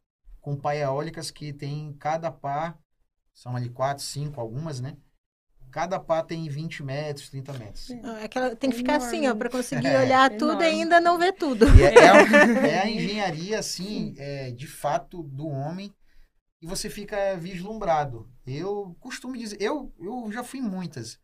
[0.46, 2.78] com pá eólicas que tem cada pá,
[3.34, 4.96] são ali 4, 5, algumas, né?
[5.72, 7.90] Cada pá tem 20 metros, 30 metros.
[8.04, 9.40] Ah, Aquela, tem que ficar assim, ó, Enorme.
[9.40, 10.00] para conseguir É.
[10.00, 10.66] olhar tudo e Enorme.
[10.68, 11.66] ainda não ver tudo.
[11.68, 12.16] E é, é a-
[12.68, 15.92] é a engenharia, assim, é, de fato, do homem,
[16.62, 18.30] e você fica vislumbrado.
[18.46, 21.20] Eu costumo dizer, eu, eu já fui em muitas,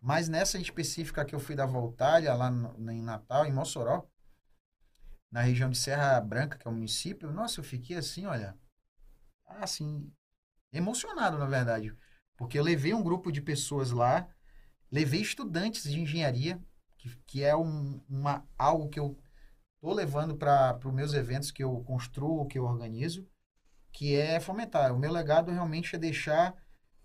[0.00, 4.04] mas nessa específica que eu fui da Voltalha, lá no- em Natal, em Mossoró,
[5.30, 8.56] na região de Serra Branca, que é o município, nossa, eu fiquei assim, olha,
[9.60, 10.10] assim,
[10.72, 11.94] emocionado, na verdade.
[12.36, 14.28] Porque eu levei um grupo de pessoas lá,
[14.90, 16.60] levei estudantes de engenharia,
[16.98, 19.18] que, que é um, uma, algo que eu
[19.80, 23.26] tô levando para os meus eventos que eu construo, que eu organizo,
[23.92, 24.94] que é fomentar.
[24.94, 26.56] O meu legado realmente é deixar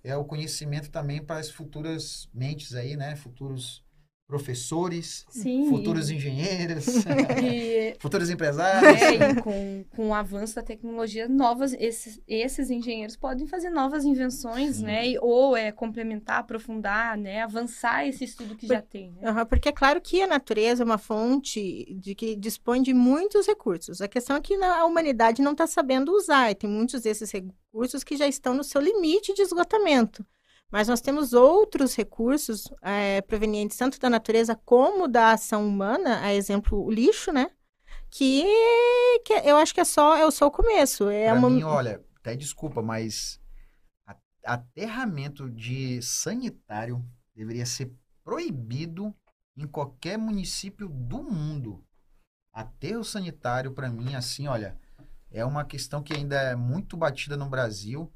[0.04, 3.16] é o conhecimento também para as futuras mentes aí, né?
[3.16, 3.84] Futuros
[4.28, 5.70] professores, Sim.
[5.70, 6.86] futuros engenheiros,
[7.42, 9.02] E, futuros empresários.
[9.02, 14.04] é, e com, com o avanço da tecnologia, novas, esses, esses engenheiros podem fazer novas
[14.04, 14.84] invenções, Sim.
[14.84, 15.08] né?
[15.08, 17.42] E- ou é, complementar, aprofundar, né?
[17.42, 19.12] Avançar esse estudo que já tem.
[19.14, 19.30] Né?
[19.30, 23.48] Aham, porque é claro que a natureza é uma fonte de que dispõe de muitos
[23.48, 24.02] recursos.
[24.02, 28.04] A questão é que a humanidade não está sabendo usar, e tem muitos desses recursos
[28.04, 30.26] que já estão no seu limite de esgotamento.
[30.72, 36.34] Mas nós temos outros recursos eh, provenientes tanto da natureza como da ação humana, a
[36.34, 37.50] exemplo, o lixo, né?
[38.10, 38.44] Que,
[39.26, 41.10] que eu acho que é só, é só o começo.
[41.10, 41.50] É Pra uma...
[41.50, 43.40] mim, olha, até desculpa, mas
[44.06, 47.04] a- aterramento de sanitário
[47.36, 47.94] deveria ser
[48.24, 49.14] proibido
[49.56, 51.84] em qualquer município do mundo.
[52.52, 54.78] Aterro sanitário, para mim, assim, olha,
[55.32, 58.12] é uma questão que ainda é muito batida no Brasil,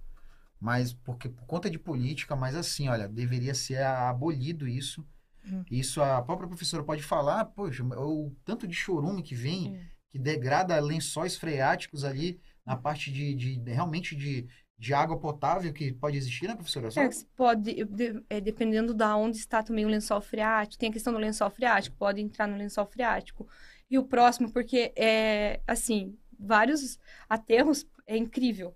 [0.61, 5.05] mas porque por conta de política, mas assim, olha, deveria ser abolido isso.
[5.45, 5.65] Uhum.
[5.69, 9.79] Isso a própria professora pode falar, poxa, o tanto de chorume que vem,
[10.11, 14.47] que degrada lençóis freáticos ali na parte de, de- realmente de,
[14.77, 16.91] de água potável que pode existir, né, professora?
[16.93, 21.13] É, pode, de- é, dependendo da onde está também o lençol freático, tem a questão
[21.13, 23.47] do lençol freático, pode entrar no lençol freático.
[23.89, 26.99] E o próximo, porque é assim, vários
[27.29, 28.75] aterros é incrível.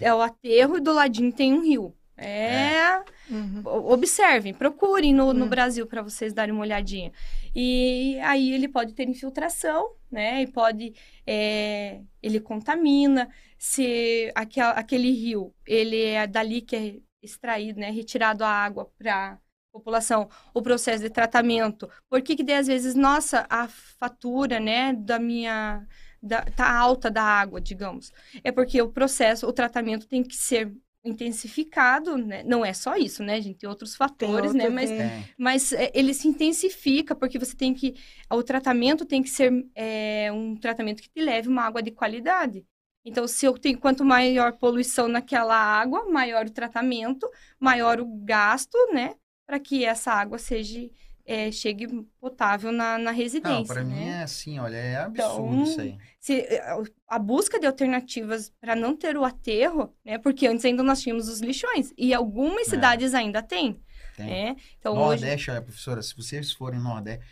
[0.00, 1.94] É o aterro e do ladinho tem um rio.
[2.16, 3.60] É, Uhum.
[3.64, 5.48] o- observem, procurem no, no Hum.
[5.48, 7.12] Brasil para vocês darem uma olhadinha.
[7.54, 10.42] E aí ele pode ter infiltração, né?
[10.42, 10.94] E pode,
[11.26, 13.28] é, ele contamina.
[13.58, 17.90] Se aquel, aquele rio, ele é dali que é extraído, né?
[17.90, 19.38] Retirado a água para
[19.72, 21.88] população, o processo de tratamento.
[22.08, 25.86] Por que que daí, às vezes, nossa, a fatura, né, da minha
[26.26, 28.12] da, tá alta da água, digamos.
[28.44, 30.72] É porque o processo, o tratamento tem que ser
[31.04, 32.42] intensificado, né?
[32.44, 33.58] Não é só isso, né, gente?
[33.58, 34.64] Tem outros Tem fatores, né?
[34.64, 35.24] outro- Mas, tem- Tem.
[35.38, 37.94] mas é, ele se intensifica porque você tem que...
[38.30, 42.64] O tratamento tem que ser é, um tratamento que te leve uma água de qualidade.
[43.04, 48.76] Então, se eu tenho quanto maior poluição naquela água, maior o tratamento, maior o gasto,
[48.92, 49.14] né?
[49.46, 50.90] Para que essa água seja
[51.26, 51.88] é, chegue
[52.20, 53.58] potável na, na residência.
[53.58, 53.94] Não, para né?
[53.94, 55.98] mim é assim, olha, é absurdo Então, isso aí.
[56.20, 56.62] se, eh,
[57.08, 60.18] a busca de alternativas para não ter o aterro, né?
[60.18, 62.70] Porque antes ainda nós tínhamos os lixões e algumas É.
[62.70, 63.80] cidades ainda têm,
[64.16, 64.26] Tem.
[64.26, 64.56] né?
[64.78, 67.24] Então hoje Nordeste, olha, professora, se vocês forem no Nordeste,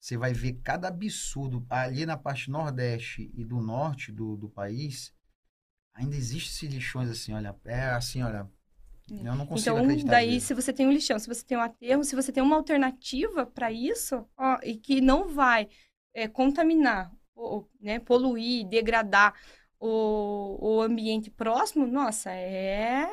[0.00, 5.12] você vai ver cada absurdo ali na parte Nordeste e do Norte do, do país.
[5.94, 8.48] Ainda existe esses lixões assim, olha, é assim, olha,
[9.10, 10.10] eu não consigo Então, acreditar.
[10.12, 10.46] daí, nisso.
[10.48, 13.46] se você tem um lixão, se você tem um aterro, se você tem uma alternativa
[13.46, 15.68] para isso, ó, e que não vai
[16.14, 19.34] é, contaminar, ou, né, poluir, degradar
[19.78, 23.08] o, o ambiente próximo, nossa, é.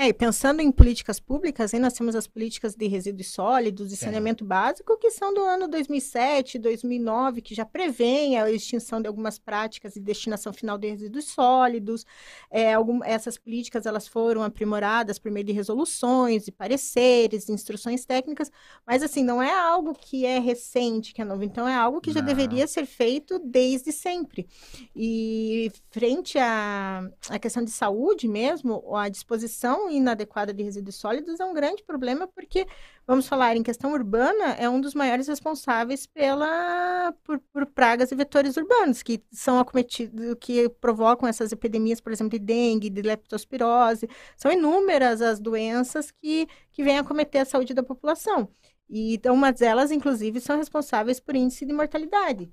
[0.00, 3.98] É, e pensando em políticas públicas, aí nós temos as políticas de resíduos sólidos e
[3.98, 4.06] Tem.
[4.06, 9.40] saneamento básico, que são do ano 2007, 2009, que já prevêem a extinção de algumas
[9.40, 12.06] práticas e destinação final de resíduos sólidos.
[12.48, 18.52] É, algum, essas políticas elas foram aprimoradas por meio de resoluções, e pareceres, instruções técnicas,
[18.86, 22.12] mas assim, não é algo que é recente, que é novo, então é algo que
[22.12, 22.26] já Não.
[22.28, 24.46] deveria ser feito desde sempre.
[24.94, 31.44] E frente à, à questão de saúde mesmo, a disposição inadequada de resíduos sólidos é
[31.44, 32.66] um grande problema, porque,
[33.06, 38.14] vamos falar, em questão urbana, é um dos maiores responsáveis pela, por, por pragas e
[38.14, 44.08] vetores urbanos, que são acometidos, que provocam essas epidemias, por exemplo, de dengue, de leptospirose.
[44.36, 48.48] São inúmeras as doenças que, que vêm acometer a saúde da população.
[48.88, 52.50] E então, umas delas, inclusive, são responsáveis por índice de mortalidade.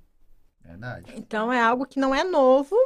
[0.66, 1.12] Verdade.
[1.16, 2.76] Então é algo que não é novo,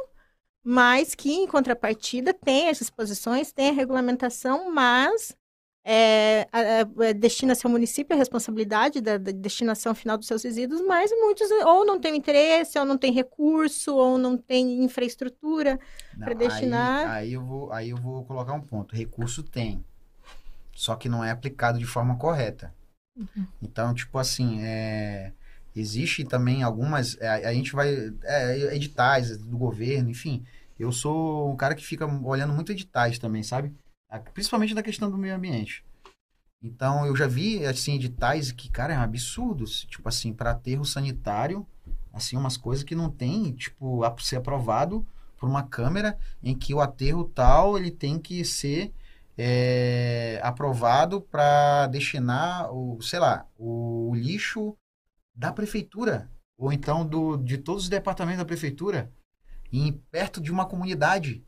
[0.63, 5.35] mas que em contrapartida tem as disposições, tem a regulamentação, mas
[5.83, 11.09] é, é, destina-se ao município a responsabilidade da, da destinação final dos seus resíduos, mas
[11.11, 15.79] muitos ou não têm interesse, ou não tem recurso, ou não tem infraestrutura.
[16.19, 18.95] Pra destinar- Aí, aí eu vou, aí eu vou colocar um ponto.
[18.95, 19.83] Recurso tem,
[20.75, 22.73] só que não é aplicado de forma correta.
[23.17, 23.45] Uhum.
[23.61, 25.33] Então, tipo assim, é,
[25.75, 27.17] existe também algumas.
[27.19, 27.89] é, a gente vai.
[28.23, 30.43] é, editais do governo, enfim.
[30.79, 33.73] Eu sou um cara que fica olhando muito editais também, sabe?
[34.09, 35.83] A- Principalmente da questão do meio ambiente.
[36.63, 39.65] Então, eu já vi, assim, editais que, cara, é um absurdo.
[39.65, 41.65] Tipo assim, para aterro sanitário,
[42.13, 45.05] assim, umas coisas que não tem, tipo, a ser aprovado
[45.37, 48.93] por uma câmera em que o aterro tal, ele tem que ser
[49.37, 54.75] é, aprovado para destinar o, sei lá, o, lixo
[55.35, 59.11] da prefeitura ou então do, de todos os departamentos da prefeitura
[59.71, 61.43] em perto de uma comunidade.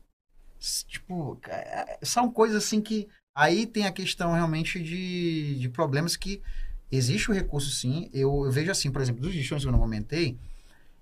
[0.88, 6.42] Tipo, ca- são coisas assim que aí tem a questão realmente de, de problemas que
[6.90, 8.10] existe o recurso sim.
[8.12, 10.38] Eu, eu vejo assim, por exemplo, dos lixões que eu não comentei,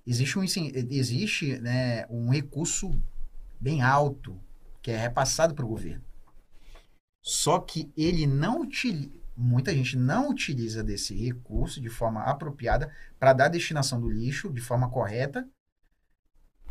[0.06, 2.92] existe um, incen- existe, né, um recurso
[3.60, 4.38] bem alto
[4.82, 6.02] que é repassado para o governo.
[7.24, 13.32] Só que ele não utiliza, muita gente não utiliza desse recurso de forma apropriada para
[13.32, 15.48] dar destinação do lixo de forma correta,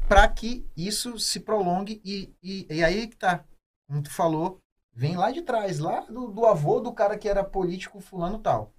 [0.07, 3.43] para que isso se prolongue e, e, e aí que tá,
[3.87, 4.59] como tu falou,
[4.93, 8.73] vem lá de trás, lá do, do avô do cara que era político fulano tal.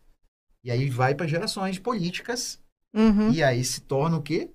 [0.63, 2.61] E aí vai para gerações políticas
[2.95, 3.31] Uhum.
[3.33, 4.51] e aí se torna o quê?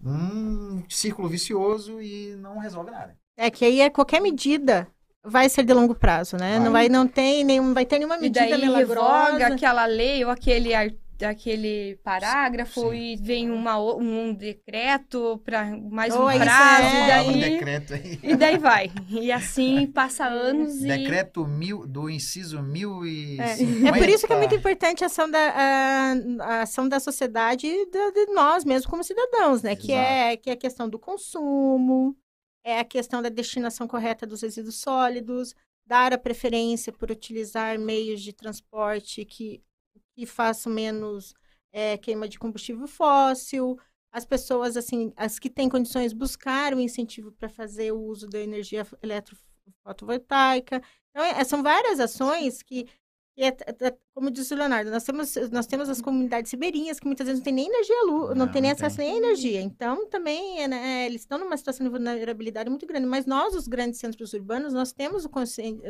[0.00, 3.18] Um círculo vicioso e não resolve nada.
[3.36, 4.86] É que aí é qualquer medida
[5.24, 6.58] vai ser de longo prazo, né?
[6.58, 9.24] Não vai, não tem nenhum, vai ter nenhuma E medida daí milagrosa.
[9.26, 10.70] revoga aquela lei ou aquele,
[11.22, 12.94] aquele parágrafo Sim.
[12.96, 16.88] e vem uma, um decreto para mais Ou um é prazo, é.
[16.88, 18.18] e Fala um daí, decreto aí.
[18.22, 18.90] e daí vai.
[19.10, 20.86] E assim passa anos e...
[20.88, 23.38] Decreto mil, do inciso mil e
[23.86, 26.12] É por isso que é muito importante a ação da, a,
[26.44, 29.76] a ação da sociedade e da- de nós mesmos como cidadãos, né?
[29.76, 32.16] Que é, que é a questão do consumo,
[32.64, 35.54] é a questão da destinação correta dos resíduos sólidos,
[35.86, 39.62] dar a preferência por utilizar meios de transporte que,
[40.16, 41.34] que façam menos
[41.72, 43.78] é, queima de combustível fóssil.
[44.12, 48.40] As pessoas, assim, as que têm condições, buscar o incentivo para fazer o uso da
[48.40, 50.82] energia eletrofotovoltaica.
[51.10, 52.88] Então, é- são várias ações que,
[53.34, 57.06] que é- é- como disse o Leonardo, nós temos, nós temos as comunidades ribeirinhas que
[57.06, 59.60] muitas vezes não têm nem energia, não, Não, tem nem acesso nem à energia.
[59.60, 63.06] Então, também, é, né, eles estão numa situação de vulnerabilidade muito grande.
[63.06, 65.30] Mas nós, os grandes centros urbanos, nós temos, o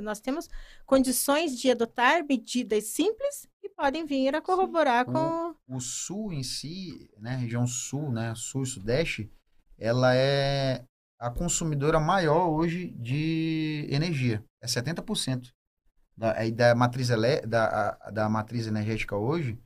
[0.03, 0.49] nós temos
[0.87, 5.55] condições de adotar medidas simples que podem vir a corroborar O- com...
[5.77, 9.31] O sul em si, né, região sul, né, sul e sudeste,
[9.79, 10.85] ela é
[11.19, 14.43] a consumidora maior hoje de energia.
[14.63, 15.53] É 70%
[16.21, 19.59] da, aí da matriz ele, da, da matriz energética hoje,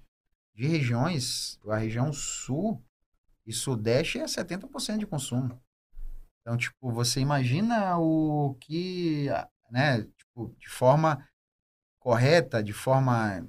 [0.55, 2.81] de regiões, a região sul
[3.45, 5.61] e sudeste é 70% de consumo.
[6.41, 9.27] Então, tipo, você imagina o que,
[9.69, 11.29] né, tipo, de forma
[11.99, 13.45] correta, de forma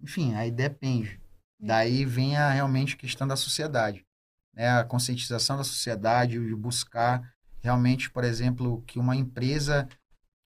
[0.00, 1.20] enfim, aí depende.
[1.60, 4.04] Daí vem a realmente questão da sociedade,
[4.52, 4.68] né?
[4.70, 7.22] A conscientização da sociedade, de buscar
[7.62, 9.88] realmente, por exemplo, que uma empresa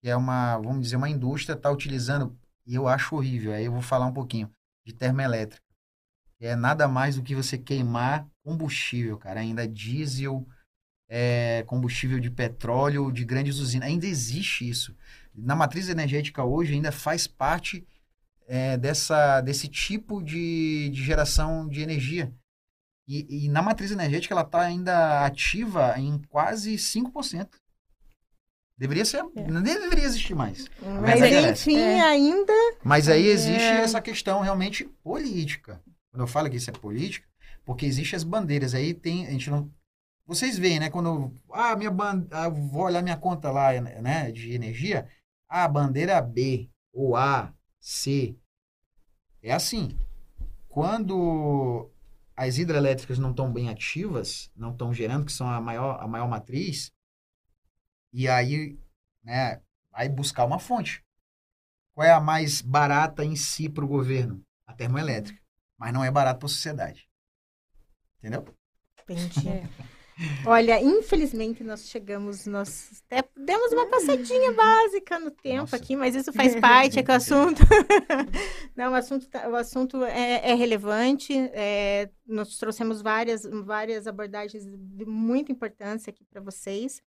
[0.01, 2.36] que é uma, vamos dizer, uma indústria está utilizando,
[2.66, 4.51] e eu acho horrível, aí eu vou falar um pouquinho
[4.86, 5.62] de termoelétrica.
[6.40, 10.46] É nada mais do que você queimar combustível, cara, ainda diesel,
[11.09, 13.88] é, combustível de petróleo, de grandes usinas.
[13.88, 14.94] Ainda existe isso.
[15.34, 17.86] Na matriz energética hoje ainda faz parte
[18.46, 22.32] é, dessa, desse tipo de, de geração de energia.
[23.07, 27.49] E, e na matriz energética ela está ainda ativa em quase 5%.
[28.79, 29.51] Deveria ser, é.
[29.51, 30.66] não deveria existir mais.
[31.03, 32.01] Mas, enfim, é.
[32.01, 32.53] ainda.
[32.85, 33.81] Mas aí existe é.
[33.81, 35.83] essa questão realmente política.
[36.12, 37.26] Quando eu falo que isso é política,
[37.64, 38.74] porque existem as bandeiras.
[38.74, 39.68] Aí tem, a gente não,
[40.24, 40.91] vocês veem, né?
[40.91, 45.09] Quando ah, minha banda, ah, vou olhar minha conta lá, né, de energia,
[45.49, 48.37] a ah, bandeira B ou A, C.
[49.43, 49.99] É assim.
[50.68, 51.91] Quando
[52.37, 56.29] as hidrelétricas não estão bem ativas, não estão gerando, que são a maior, a maior
[56.29, 56.93] matriz,
[58.13, 58.79] e aí,
[59.23, 61.05] né, vai buscar uma fonte.
[61.95, 64.45] Qual é a mais barata em si para o governo?
[64.67, 65.41] A termoelétrica.
[65.77, 67.09] Mas não é barato para a sociedade.
[68.19, 68.45] Entendeu?
[69.03, 69.69] Entendi.
[70.45, 75.77] Olha, infelizmente nós chegamos, nós até demos uma passadinha básica no tempo Nossa.
[75.77, 77.63] aqui, mas isso faz parte, é que o assunto,
[78.75, 84.65] não, o assunto, tá, o assunto é, é relevante, é, nós trouxemos várias, várias abordagens
[84.67, 87.01] de muita importância aqui para vocês.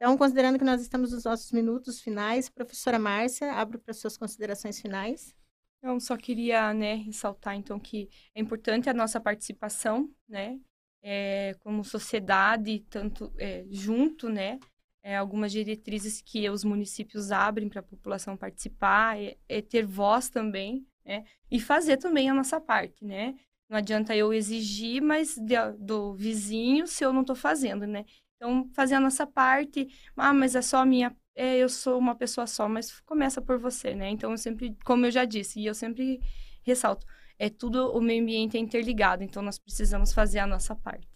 [0.00, 4.80] Então, considerando que nós estamos nos nossos minutos finais, professora Márcia, abro para suas considerações
[4.80, 5.34] finais.
[5.82, 10.60] Eu só queria, né, ressaltar, então, que é importante a nossa participação, né,
[11.02, 14.58] é, como sociedade, tanto é, junto, né?
[15.02, 20.28] É, algumas diretrizes que os municípios abrem para a população participar, é, é, ter voz
[20.28, 21.24] também, né?
[21.50, 23.34] E fazer também a nossa parte, né?
[23.68, 28.04] Não adianta eu exigir, mas de, do vizinho se eu não estou fazendo, né?
[28.38, 32.14] Então, fazer a nossa parte, ah, mas é só a minha, é, eu sou uma
[32.14, 34.08] pessoa só, mas começa por você, né?
[34.10, 36.20] Então, eu sempre, como eu já disse, e eu sempre
[36.62, 37.04] ressalto,
[37.36, 41.08] é tudo, o meio ambiente é interligado, então nós precisamos fazer a nossa parte.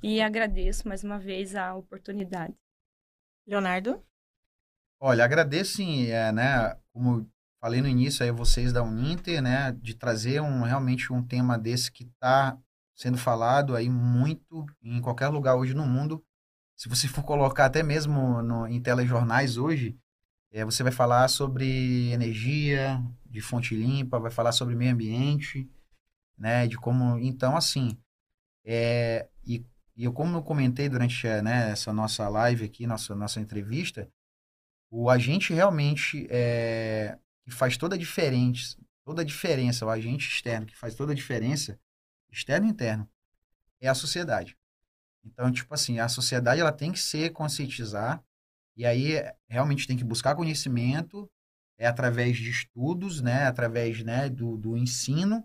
[0.00, 2.54] E agradeço mais uma vez a oportunidade.
[3.44, 4.00] Leonardo?
[5.00, 7.28] Olha, agradeço sim, é, né, como
[7.60, 11.90] falei no início aí vocês da Uninter, né, de trazer um realmente um tema desse
[11.90, 12.56] que está
[12.94, 16.24] sendo falado aí muito em qualquer lugar hoje no mundo.
[16.78, 19.98] Se você for colocar até mesmo no, em telejornais hoje,
[20.52, 25.68] é, você vai falar sobre energia de fonte limpa, vai falar sobre meio ambiente,
[26.38, 26.68] né?
[26.68, 27.18] De como.
[27.18, 27.98] Então, assim.
[28.64, 29.66] É, e,
[29.96, 34.08] e eu, como eu comentei durante né, essa nossa live aqui, nossa, nossa entrevista,
[34.90, 40.66] o agente realmente é, que faz toda a diferença, toda a diferença, o agente externo
[40.66, 41.80] que faz toda a diferença,
[42.30, 43.08] externo e interno,
[43.80, 44.57] é a sociedade.
[45.32, 48.22] Então, tipo assim, a sociedade ela tem que se conscientizar
[48.78, 51.28] e aí, realmente tem que buscar conhecimento,
[51.76, 53.42] é através de estudos, né?
[53.48, 55.44] Através né, do, do ensino,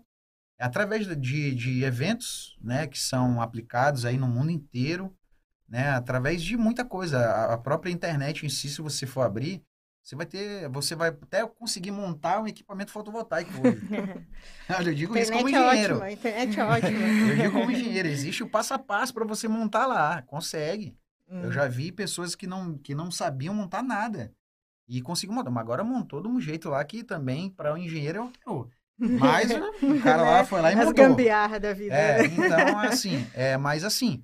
[0.56, 2.86] é através de, de eventos, né?
[2.86, 5.12] Que são aplicados aí no mundo inteiro,
[5.68, 5.90] né?
[5.90, 7.18] Através de muita coisa.
[7.18, 9.64] A, a própria internet em si, se você for abrir,
[10.04, 13.80] você vai ter, você vai até conseguir montar um equipamento fotovoltaico hoje.
[14.86, 15.94] eu digo isso como engenheiro.
[15.94, 16.98] É ótima, a internet é ótima.
[17.00, 20.94] eu digo como engenheiro, existe o passo a passo para você montar lá, consegue.
[21.26, 21.44] Hum.
[21.44, 24.30] Eu já vi pessoas que não, que não sabiam montar nada.
[24.86, 25.50] E conseguiu montar.
[25.50, 28.30] Mas agora montou de um jeito lá que também, para o um engenheiro, é um
[28.30, 28.68] terror.
[28.98, 29.48] Mas
[29.82, 31.02] o cara lá foi lá e As montou.
[31.02, 31.94] As gambiarra da vida.
[31.94, 34.22] É, então, assim, é, mas assim,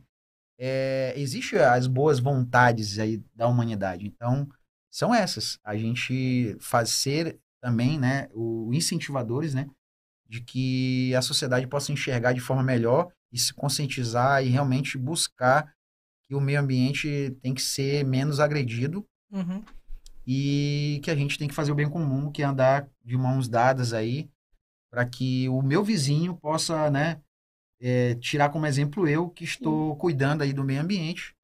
[0.59, 4.07] é, existe as boas vontades aí da humanidade.
[4.07, 4.47] Então,
[4.91, 5.59] são essas.
[5.65, 9.69] A gente fazer também, né, o incentivadores, né,
[10.29, 15.73] de que a sociedade possa enxergar de forma melhor e se conscientizar e realmente buscar
[16.23, 19.63] que o meio ambiente tem que ser menos agredido uhum.
[20.27, 23.49] e que a gente tem que fazer o bem comum, que é andar de mãos
[23.49, 24.31] dadas aí,
[24.91, 27.21] para que o meu vizinho possa, né,
[27.81, 31.35] é, tirar como exemplo eu que estou cuidando aí do meio ambiente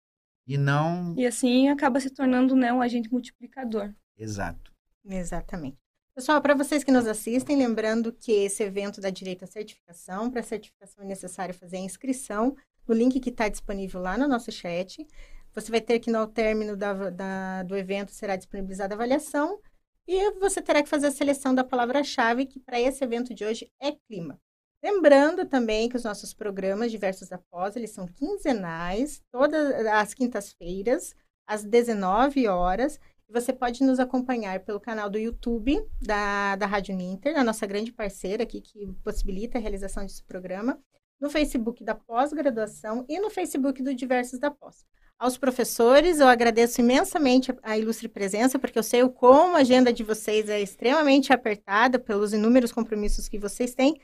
[0.47, 4.73] e não e assim acaba se tornando né um agente multiplicador exato
[5.05, 5.79] exatamente
[6.17, 10.31] Pessoal, para vocês que nos assistem, lembrando que esse evento dá direito à certificação.
[10.31, 12.57] Para certificação é necessário fazer a inscrição
[12.89, 15.07] no link que está disponível lá no nosso chat.
[15.55, 19.61] Você vai ter que, no término da, da, do evento, será disponibilizada a avaliação
[20.09, 23.71] e você terá que fazer a seleção da palavra-chave, que para esse evento de hoje
[23.81, 24.41] é clima.
[24.83, 31.15] Lembrando também que os nossos programas diversos após, eles são quinzenais, todas as quintas-feiras,
[31.47, 32.99] às 19 horas,
[33.29, 37.93] você pode nos acompanhar pelo canal do YouTube da, da Rádio Ninter, a nossa grande
[37.93, 40.79] parceira aqui que possibilita a realização desse programa,
[41.21, 44.85] no Facebook da pós-graduação e no Facebook do Diversos da Pós.
[45.19, 49.91] Aos professores, eu agradeço imensamente a ilustre presença, porque eu sei o como a agenda
[49.91, 53.99] de vocês é extremamente apertada pelos inúmeros compromissos que vocês têm.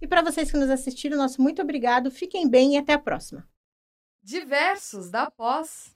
[0.00, 3.48] E para vocês que nos assistiram, nosso muito obrigado, fiquem bem e até a próxima.
[4.22, 5.92] Diversos da Pós.